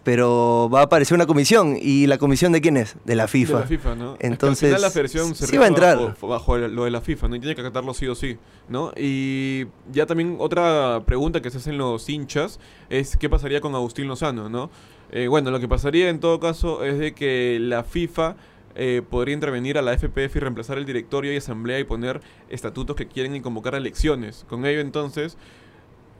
pero 0.05 0.69
va 0.71 0.81
a 0.81 0.83
aparecer 0.83 1.15
una 1.15 1.25
comisión. 1.25 1.77
¿Y 1.81 2.05
la 2.05 2.19
comisión 2.19 2.51
de 2.51 2.61
quién 2.61 2.77
es? 2.77 2.95
De 3.05 3.15
la 3.15 3.27
FIFA. 3.27 3.53
De 3.53 3.59
la 3.61 3.67
FIFA, 3.67 3.95
¿no? 3.95 4.13
Es 4.13 4.19
que 4.19 4.27
Entonces, 4.27 4.63
al 4.63 4.69
final 4.69 4.81
la 4.83 4.91
federación 4.91 5.35
se 5.35 5.47
sí 5.47 5.57
va 5.57 5.65
a 5.65 5.67
entrar. 5.67 6.15
Bajo, 6.21 6.57
lo 6.57 6.83
de 6.83 6.91
la 6.91 7.01
FIFA, 7.01 7.27
¿no? 7.27 7.35
Y 7.35 7.39
tiene 7.39 7.55
que 7.55 7.61
acatarlo 7.61 7.93
sí 7.95 8.07
o 8.07 8.13
sí, 8.13 8.37
¿no? 8.69 8.91
Y 8.95 9.65
ya 9.91 10.05
también 10.05 10.37
otra 10.39 11.01
pregunta 11.05 11.41
que 11.41 11.49
se 11.49 11.57
hacen 11.57 11.79
los 11.79 12.07
hinchas 12.07 12.59
es 12.89 13.17
qué 13.17 13.29
pasaría 13.29 13.61
con 13.61 13.73
Agustín 13.73 14.07
Lozano, 14.07 14.47
¿no? 14.47 14.69
Eh, 15.11 15.27
bueno, 15.27 15.49
lo 15.49 15.59
que 15.59 15.67
pasaría 15.67 16.09
en 16.09 16.19
todo 16.19 16.39
caso 16.39 16.83
es 16.83 16.99
de 16.99 17.13
que 17.13 17.57
la 17.59 17.83
FIFA 17.83 18.35
eh, 18.75 19.01
podría 19.09 19.33
intervenir 19.33 19.77
a 19.77 19.81
la 19.81 19.93
FPF 19.97 20.35
y 20.35 20.39
reemplazar 20.39 20.77
el 20.77 20.85
directorio 20.85 21.33
y 21.33 21.37
asamblea 21.37 21.79
y 21.79 21.83
poner 21.85 22.21
estatutos 22.49 22.95
que 22.95 23.07
quieren 23.07 23.35
y 23.35 23.41
convocar 23.41 23.73
a 23.75 23.77
elecciones. 23.77 24.45
Con 24.49 24.65
ello 24.65 24.81
entonces... 24.81 25.37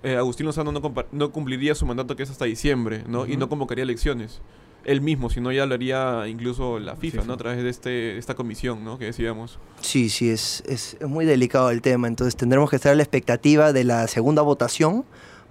eh, 0.03 0.15
Agustín 0.17 0.45
Lozano 0.45 0.71
no, 0.71 0.81
no 1.11 1.31
cumpliría 1.31 1.73
su 1.75 1.85
mandato 1.85 2.15
que 2.15 2.23
es 2.23 2.29
hasta 2.29 2.45
diciembre, 2.45 3.03
¿no? 3.07 3.25
Y 3.25 3.37
no 3.37 3.49
convocaría 3.49 3.83
elecciones 3.83 4.41
él 4.85 5.01
mismo, 5.01 5.31
sino 5.31 5.51
ya 5.51 5.65
lo 5.65 5.73
haría 5.73 6.27
incluso 6.27 6.77
la 6.77 6.95
FIFA, 6.95 7.13
FIFA. 7.21 7.27
¿no? 7.27 7.33
A 7.33 7.37
través 7.37 7.63
de 7.63 7.69
este, 7.71 8.17
esta 8.19 8.35
comisión, 8.35 8.83
¿no? 8.85 8.99
Que 8.99 9.05
decíamos. 9.05 9.57
Sí, 9.81 10.09
sí, 10.09 10.29
es, 10.29 10.63
es 10.67 10.95
es 10.99 11.07
muy 11.07 11.25
delicado 11.25 11.71
el 11.71 11.81
tema. 11.81 12.07
Entonces 12.07 12.35
tendremos 12.35 12.69
que 12.69 12.75
estar 12.75 12.91
a 12.91 12.95
la 12.95 13.01
expectativa 13.01 13.73
de 13.73 13.83
la 13.83 14.07
segunda 14.07 14.43
votación 14.43 15.03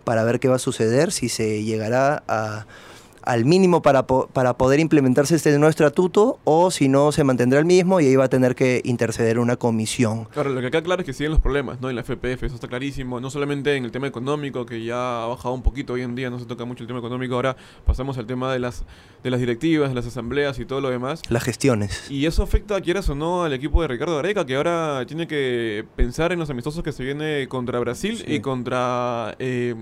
para 0.05 0.23
ver 0.23 0.39
qué 0.39 0.47
va 0.49 0.55
a 0.57 0.59
suceder, 0.61 1.11
si 1.11 1.29
se 1.29 1.65
llegará 1.65 2.23
a- 2.29 2.65
al 3.27 3.45
mínimo 3.45 3.83
para, 3.83 4.07
po- 4.07 4.29
para 4.33 4.55
poder 4.57 4.81
implementarse 4.81 5.35
este 5.37 5.51
nuevo 5.59 5.69
estatuto 5.71 6.39
o 6.45 6.71
si 6.71 6.89
no 6.89 7.13
se 7.13 7.25
mantendrá 7.25 7.59
el 7.59 7.65
mismo 7.65 8.01
y 8.01 8.07
ahí 8.07 8.17
va 8.17 8.25
a 8.25 8.29
tener 8.29 8.55
que 8.55 8.81
interceder 8.85 9.39
una 9.39 9.57
comisión. 9.57 10.25
Claro, 10.27 10.51
lo 10.51 10.61
que 10.61 10.71
queda 10.71 10.83
claro 10.83 11.01
es 11.03 11.07
que 11.07 11.13
siguen 11.13 11.33
los 11.33 11.41
problemas, 11.41 11.81
¿no? 11.81 11.91
En 11.91 11.97
la 11.97 12.03
FPF, 12.03 12.43
eso 12.45 12.55
está 12.55 12.69
clarísimo. 12.69 13.21
No 13.21 13.31
solamente 13.31 13.75
en 13.77 13.85
el 13.85 13.91
tema 13.91 14.07
económico, 14.07 14.67
que 14.67 14.85
ya 14.85 15.25
ha 15.25 15.27
bajado 15.27 15.55
un 15.55 15.63
poquito 15.63 15.95
hoy 15.95 16.03
en 16.03 16.15
día, 16.15 16.31
no 16.31 16.39
se 16.39 16.45
toca 16.47 16.65
mucho 16.65 16.83
el 16.83 16.87
tema 16.87 16.99
económico. 17.01 17.35
Ahora 17.35 17.57
pasamos 17.85 18.19
al 18.19 18.27
tema 18.27 18.53
de 18.53 18.59
las, 18.59 18.85
de 19.23 19.31
las 19.31 19.41
directivas, 19.41 19.89
de 19.89 19.95
las 19.95 20.07
asambleas 20.07 20.59
y 20.59 20.65
todo 20.65 20.81
lo 20.81 20.91
demás. 20.91 21.23
Las 21.29 21.43
gestiones. 21.45 22.11
Y 22.11 22.27
eso 22.27 22.43
afecta, 22.43 22.81
quieras 22.81 23.09
o 23.09 23.15
no, 23.15 23.45
al 23.45 23.53
equipo 23.53 23.83
de 23.83 23.89
Ricardo 23.89 24.17
Gareca, 24.17 24.45
que 24.45 24.57
ahora 24.57 25.05
tiene 25.07 25.27
que 25.27 25.85
pensar 25.97 26.33
en 26.33 26.39
los 26.39 26.51
amistosos 26.51 26.83
que 26.83 26.93
se 26.93 27.03
viene 27.05 27.47
contra 27.49 27.79
Brasil 27.79 28.19
Sí. 28.19 28.25
y 28.35 28.41
contra... 28.41 29.35
eh, 29.39 29.75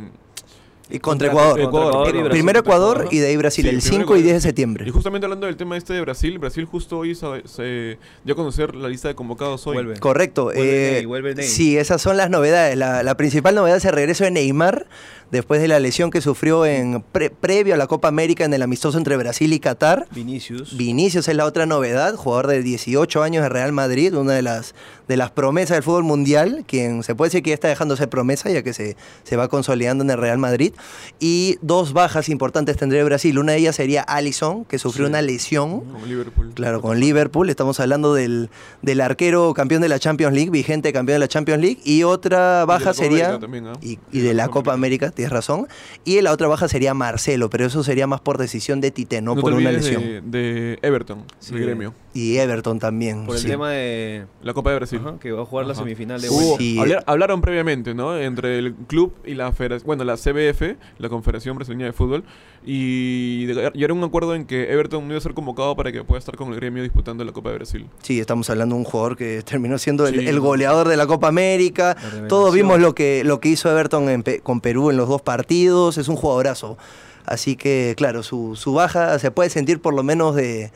Y 0.92 0.98
contra 1.00 1.28
Ecuador. 1.28 1.58
Ecuador, 1.58 1.88
Ecuador 1.88 2.08
y 2.08 2.10
perdón. 2.10 2.24
Brasil. 2.24 2.38
Primero 2.38 2.58
Ecuador 2.60 3.08
y 3.10 3.18
de 3.18 3.26
ahí 3.28 3.36
Brasil, 3.38 3.64
Sí, 3.64 3.68
el 3.70 3.78
primero 3.78 3.90
5 3.90 4.00
y 4.00 4.02
Ecuador. 4.02 4.22
10 4.24 4.34
de 4.34 4.40
septiembre. 4.40 4.84
Y 4.86 4.90
justamente 4.90 5.24
hablando 5.24 5.46
del 5.46 5.56
tema 5.56 5.76
este 5.76 5.94
de 5.94 6.00
Brasil, 6.02 6.38
Brasil 6.38 6.64
justo 6.66 6.98
hoy 6.98 7.14
se 7.14 7.98
dio 8.24 8.34
a 8.34 8.36
conocer 8.36 8.74
la 8.74 8.88
lista 8.88 9.08
de 9.08 9.14
convocados 9.14 9.66
hoy. 9.66 9.74
Vuelve. 9.74 9.98
Correcto. 9.98 10.44
Vuelve 10.44 10.88
eh, 10.88 10.92
Ney, 10.92 11.06
vuelve 11.06 11.34
Ney. 11.34 11.46
Sí, 11.46 11.78
esas 11.78 12.02
son 12.02 12.18
las 12.18 12.28
novedades. 12.28 12.76
La, 12.76 13.02
la 13.02 13.16
principal 13.16 13.54
novedad 13.54 13.78
es 13.78 13.84
el 13.86 13.92
regreso 13.92 14.24
de 14.24 14.32
Neymar 14.32 14.86
después 15.32 15.60
de 15.60 15.66
la 15.66 15.80
lesión 15.80 16.10
que 16.12 16.20
sufrió 16.20 16.64
en 16.64 17.02
pre- 17.10 17.30
previo 17.30 17.74
a 17.74 17.76
la 17.76 17.88
Copa 17.88 18.06
América 18.06 18.44
en 18.44 18.54
el 18.54 18.62
amistoso 18.62 18.96
entre 18.98 19.16
Brasil 19.16 19.52
y 19.52 19.58
Qatar. 19.58 20.06
Vinicius. 20.14 20.76
Vinicius 20.76 21.26
es 21.26 21.34
la 21.34 21.44
otra 21.46 21.66
novedad, 21.66 22.14
jugador 22.14 22.46
de 22.46 22.62
18 22.62 23.22
años 23.24 23.42
de 23.42 23.48
Real 23.48 23.72
Madrid, 23.72 24.14
una 24.14 24.34
de 24.34 24.42
las, 24.42 24.74
de 25.08 25.16
las 25.16 25.30
promesas 25.32 25.76
del 25.76 25.82
fútbol 25.82 26.04
mundial, 26.04 26.64
quien 26.68 27.02
se 27.02 27.14
puede 27.16 27.30
decir 27.30 27.42
que 27.42 27.50
ya 27.50 27.54
está 27.54 27.66
dejando 27.68 27.96
ser 27.96 28.08
promesa, 28.08 28.50
ya 28.50 28.62
que 28.62 28.72
se, 28.72 28.96
se 29.24 29.36
va 29.36 29.48
consolidando 29.48 30.04
en 30.04 30.10
el 30.10 30.18
Real 30.18 30.38
Madrid. 30.38 30.72
Y 31.18 31.56
dos 31.62 31.92
bajas 31.94 32.28
importantes 32.28 32.76
tendría 32.76 33.02
Brasil. 33.04 33.38
Una 33.38 33.52
de 33.52 33.58
ellas 33.58 33.76
sería 33.76 34.02
Allison, 34.02 34.64
que 34.66 34.78
sufrió 34.78 35.06
Sí. 35.06 35.10
una 35.10 35.22
lesión. 35.22 35.80
Con 35.80 36.06
Liverpool. 36.08 36.52
Claro, 36.54 36.80
con 36.82 37.00
Liverpool, 37.00 37.48
estamos 37.48 37.80
hablando 37.80 38.12
del, 38.14 38.50
del 38.82 39.00
arquero 39.00 39.54
campeón 39.54 39.80
de 39.80 39.88
la 39.88 39.98
Champions 39.98 40.34
League, 40.34 40.50
vigente 40.50 40.92
campeón 40.92 41.14
de 41.16 41.20
la 41.20 41.28
Champions 41.28 41.62
League, 41.62 41.80
y 41.84 42.02
otra 42.02 42.60
Y 42.64 42.66
baja 42.66 42.84
la 42.84 42.90
Copa 42.92 42.94
sería, 42.94 43.24
América 43.28 43.40
también, 43.40 43.66
¿ah? 43.68 43.72
y, 43.80 43.98
y 44.12 44.20
de 44.20 44.34
la 44.34 44.48
Copa 44.48 44.72
América, 44.74 45.10
tienes 45.22 45.32
razón, 45.32 45.66
y 46.04 46.20
la 46.20 46.32
otra 46.32 46.48
baja 46.48 46.68
sería 46.68 46.94
Marcelo, 46.94 47.48
pero 47.50 47.66
eso 47.66 47.82
sería 47.84 48.06
más 48.06 48.20
por 48.20 48.38
decisión 48.38 48.80
de 48.80 48.90
Tite, 48.90 49.22
no, 49.22 49.34
No, 49.34 49.40
por 49.40 49.52
te 49.52 49.58
una 49.58 49.70
lesión. 49.72 50.02
de, 50.02 50.20
de 50.22 50.78
Everton, 50.82 51.24
Sí. 51.38 51.54
el 51.54 51.60
gremio. 51.62 51.94
Y 52.14 52.36
Everton 52.36 52.78
también. 52.78 53.24
Por 53.24 53.36
el 53.36 53.40
sí. 53.42 53.48
tema 53.48 53.70
de... 53.70 54.26
La 54.42 54.52
Copa 54.52 54.70
de 54.70 54.76
Brasil. 54.76 54.98
Ajá, 55.02 55.18
que 55.18 55.32
va 55.32 55.42
a 55.42 55.46
jugar 55.46 55.64
la 55.66 55.74
semifinal 55.74 56.20
de 56.20 56.28
Hubo- 56.28 56.34
vuelta. 56.58 56.58
Sí. 56.58 56.78
hablar- 56.78 57.04
hablaron 57.06 57.40
previamente, 57.40 57.94
¿no? 57.94 58.18
Entre 58.18 58.58
el 58.58 58.74
club 58.74 59.14
y 59.24 59.34
la 59.34 59.50
federación, 59.52 59.86
bueno, 59.86 60.04
la 60.04 60.16
CBF, 60.18 60.76
la 60.98 61.08
Confederación 61.08 61.56
Brasileña 61.56 61.86
de 61.86 61.92
Fútbol, 61.94 62.24
y 62.64 63.46
de- 63.46 63.70
y 63.74 63.84
era 63.84 63.92
un 63.94 64.02
acuerdo 64.04 64.34
en 64.34 64.44
que 64.46 64.72
Everton 64.72 65.04
no 65.06 65.12
iba 65.14 65.18
a 65.18 65.20
ser 65.22 65.34
convocado 65.34 65.74
para 65.76 65.90
que 65.92 66.04
pueda 66.04 66.18
estar 66.18 66.36
con 66.36 66.48
el 66.48 66.56
gremio 66.56 66.82
disputando 66.82 67.24
la 67.24 67.32
Copa 67.32 67.50
de 67.50 67.56
Brasil. 67.56 67.86
Sí, 68.02 68.20
estamos 68.20 68.48
hablando 68.50 68.74
de 68.74 68.80
un 68.80 68.84
jugador 68.84 69.16
que 69.16 69.42
terminó 69.42 69.78
siendo 69.78 70.06
el, 70.06 70.20
Sí. 70.20 70.26
el 70.26 70.40
goleador 70.40 70.88
de 70.88 70.96
la 70.96 71.06
Copa 71.06 71.28
América. 71.28 71.96
La. 72.22 72.28
Todos 72.28 72.54
vimos 72.54 72.80
lo 72.80 72.94
que, 72.94 73.24
lo 73.24 73.40
que 73.40 73.48
hizo 73.48 73.70
Everton 73.70 74.08
en 74.08 74.22
con 74.42 74.60
Perú 74.60 74.90
en 74.90 74.96
los 74.96 75.08
dos 75.12 75.22
partidos. 75.22 75.98
Es 75.98 76.08
un 76.08 76.16
jugadorazo. 76.16 76.76
Así 77.24 77.56
que, 77.56 77.94
claro, 77.96 78.22
su, 78.22 78.56
su 78.56 78.72
baja 78.72 79.18
se 79.18 79.30
puede 79.30 79.50
sentir 79.50 79.80
por 79.80 79.94
lo 79.94 80.02
menos 80.02 80.34
de 80.34 80.72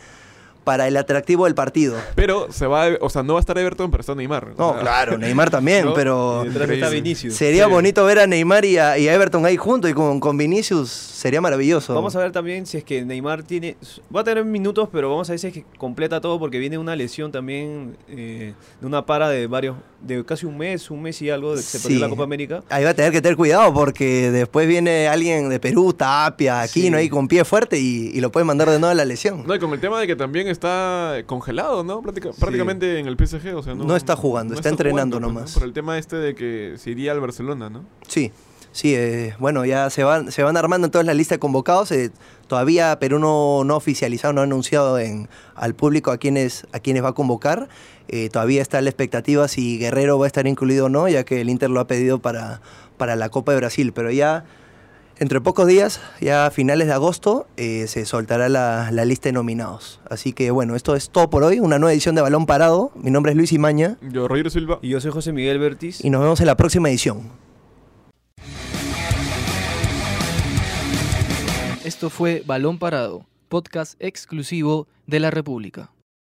para 0.66 0.88
el 0.88 0.96
atractivo 0.96 1.44
del 1.44 1.54
partido. 1.54 1.94
Pero 2.16 2.48
se 2.50 2.66
va, 2.66 2.86
a- 2.86 2.98
o 3.00 3.08
sea, 3.08 3.22
no 3.22 3.34
va 3.34 3.38
a 3.38 3.40
estar 3.40 3.56
Everton, 3.56 3.88
pero 3.88 4.00
está 4.00 4.16
Neymar. 4.16 4.48
O 4.48 4.58
No, 4.58 4.72
sea, 4.72 4.80
claro, 4.82 5.16
Neymar 5.16 5.48
también, 5.48 5.84
¿no? 5.84 5.94
pero 5.94 6.42
está. 6.42 6.88
Vinicius. 6.88 7.34
sería 7.34 7.66
Sí. 7.66 7.70
bonito 7.70 8.04
ver 8.04 8.18
a 8.18 8.26
Neymar 8.26 8.64
y 8.64 8.76
a, 8.76 8.98
y 8.98 9.06
a 9.06 9.14
Everton 9.14 9.46
ahí 9.46 9.56
juntos 9.56 9.88
y 9.92 9.94
con, 9.94 10.18
con 10.18 10.36
Vinicius 10.36 10.90
sería 10.90 11.40
maravilloso. 11.40 11.94
Vamos 11.94 12.16
a 12.16 12.18
ver 12.18 12.32
también 12.32 12.66
si 12.66 12.78
es 12.78 12.82
que 12.84 13.04
Neymar 13.04 13.44
tiene. 13.44 13.76
Va 14.14 14.22
a 14.22 14.24
tener 14.24 14.44
minutos, 14.44 14.88
pero 14.90 15.08
vamos 15.10 15.28
a 15.30 15.34
ver 15.34 15.38
si 15.38 15.46
es 15.46 15.52
que 15.54 15.64
completa 15.78 16.20
todo 16.20 16.40
porque 16.40 16.58
viene 16.58 16.78
una 16.78 16.96
lesión 16.96 17.30
también 17.30 17.96
eh, 18.08 18.54
de 18.80 18.86
una 18.86 19.06
para 19.06 19.28
de 19.28 19.46
varios. 19.46 19.76
de 20.02 20.24
casi 20.24 20.46
un 20.46 20.58
mes, 20.58 20.90
un 20.90 21.00
mes 21.02 21.22
y 21.22 21.30
algo. 21.30 21.52
de 21.52 21.56
que 21.56 21.62
Se 21.62 21.78
perdió 21.80 21.96
Sí. 21.98 22.02
la 22.02 22.08
Copa 22.08 22.24
América. 22.24 22.62
Ahí 22.70 22.82
va 22.84 22.90
a 22.90 22.94
tener 22.94 23.12
que 23.12 23.20
tener 23.22 23.36
cuidado 23.36 23.72
porque 23.72 24.30
después 24.32 24.66
viene 24.68 25.06
alguien 25.08 25.48
de 25.48 25.58
Perú, 25.60 25.92
Tapia, 25.92 26.60
Aquino 26.60 26.96
Sí. 26.96 27.02
ahí 27.02 27.08
con 27.08 27.28
pie 27.28 27.44
fuerte 27.44 27.78
y, 27.78 28.10
y 28.14 28.20
lo 28.20 28.30
puede 28.32 28.44
mandar 28.44 28.68
de 28.70 28.78
nuevo 28.78 28.90
a 28.92 28.94
la 28.94 29.04
lesión. 29.04 29.44
No, 29.46 29.54
y 29.54 29.58
con 29.58 29.72
el 29.72 29.80
tema 29.80 30.00
de 30.00 30.06
que 30.06 30.16
también 30.16 30.48
está 30.56 31.22
congelado, 31.26 31.84
¿no? 31.84 32.02
Práctica- 32.02 32.30
Prácticamente 32.38 32.98
en 32.98 33.06
el 33.06 33.16
PSG, 33.16 33.54
o 33.56 33.62
sea, 33.62 33.74
no, 33.74 33.84
No 33.84 33.96
está 33.96 34.16
jugando, 34.16 34.54
está 34.54 34.68
entrenando 34.68 35.20
nomás. 35.20 35.54
Por 35.54 35.62
el 35.62 35.72
tema 35.72 35.98
este 35.98 36.16
de 36.16 36.34
que 36.34 36.74
se 36.78 36.90
iría 36.90 37.12
al 37.12 37.20
Barcelona, 37.20 37.70
¿no? 37.70 37.84
Sí, 38.08 38.32
sí, 38.72 38.94
eh, 38.94 39.34
bueno, 39.38 39.64
ya 39.64 39.88
se 39.90 40.02
van, 40.04 40.32
se 40.32 40.42
van 40.42 40.56
armando 40.56 40.86
entonces 40.86 41.06
la 41.06 41.14
lista 41.14 41.34
de 41.34 41.38
convocados. 41.38 41.92
eh, 41.92 42.10
todavía 42.48 42.98
Perú 42.98 43.18
no, 43.18 43.64
no 43.64 43.74
ha 43.74 43.76
oficializado, 43.76 44.32
no 44.32 44.40
ha 44.40 44.44
anunciado 44.44 44.98
en, 44.98 45.28
al 45.54 45.74
público 45.74 46.10
a 46.10 46.18
quienes, 46.18 46.66
a 46.72 46.80
quienes 46.80 47.02
va 47.04 47.08
a 47.08 47.14
convocar. 47.14 47.68
Eh, 48.08 48.28
todavía 48.30 48.62
está 48.62 48.80
la 48.80 48.88
expectativa 48.90 49.48
si 49.48 49.78
Guerrero 49.78 50.18
va 50.18 50.26
a 50.26 50.28
estar 50.28 50.46
incluido 50.46 50.86
o 50.86 50.88
no, 50.88 51.08
ya 51.08 51.24
que 51.24 51.40
el 51.40 51.50
Inter 51.50 51.70
lo 51.70 51.80
ha 51.80 51.86
pedido 51.86 52.20
para, 52.20 52.60
para 52.96 53.16
la 53.16 53.28
Copa 53.30 53.50
de 53.52 53.58
Brasil. 53.58 53.92
Pero 53.92 54.10
ya 54.12 54.44
entre 55.18 55.40
pocos 55.40 55.66
días, 55.66 56.00
ya 56.20 56.46
a 56.46 56.50
finales 56.50 56.86
de 56.88 56.92
agosto, 56.92 57.46
eh, 57.56 57.86
se 57.88 58.04
soltará 58.04 58.48
la, 58.48 58.90
la 58.92 59.04
lista 59.04 59.28
de 59.28 59.32
nominados. 59.32 60.00
Así 60.08 60.32
que 60.32 60.50
bueno, 60.50 60.76
esto 60.76 60.94
es 60.94 61.10
todo 61.10 61.30
por 61.30 61.42
hoy. 61.42 61.58
Una 61.60 61.78
nueva 61.78 61.92
edición 61.92 62.14
de 62.14 62.22
Balón 62.22 62.46
Parado. 62.46 62.92
Mi 62.94 63.10
nombre 63.10 63.32
es 63.32 63.36
Luis 63.36 63.52
Imaña 63.52 63.96
Yo, 64.02 64.28
Roger 64.28 64.50
Silva. 64.50 64.78
Y 64.82 64.90
yo 64.90 65.00
soy 65.00 65.10
José 65.12 65.32
Miguel 65.32 65.58
Bertis. 65.58 66.04
y 66.04 66.10
nos 66.10 66.20
vemos 66.22 66.40
en 66.40 66.46
la 66.46 66.56
próxima 66.56 66.88
edición. 66.90 67.30
Esto 71.84 72.10
fue 72.10 72.42
Balón 72.44 72.78
Parado, 72.78 73.24
podcast 73.48 73.94
exclusivo 74.00 74.88
de 75.06 75.20
la 75.20 75.30
República. 75.30 75.90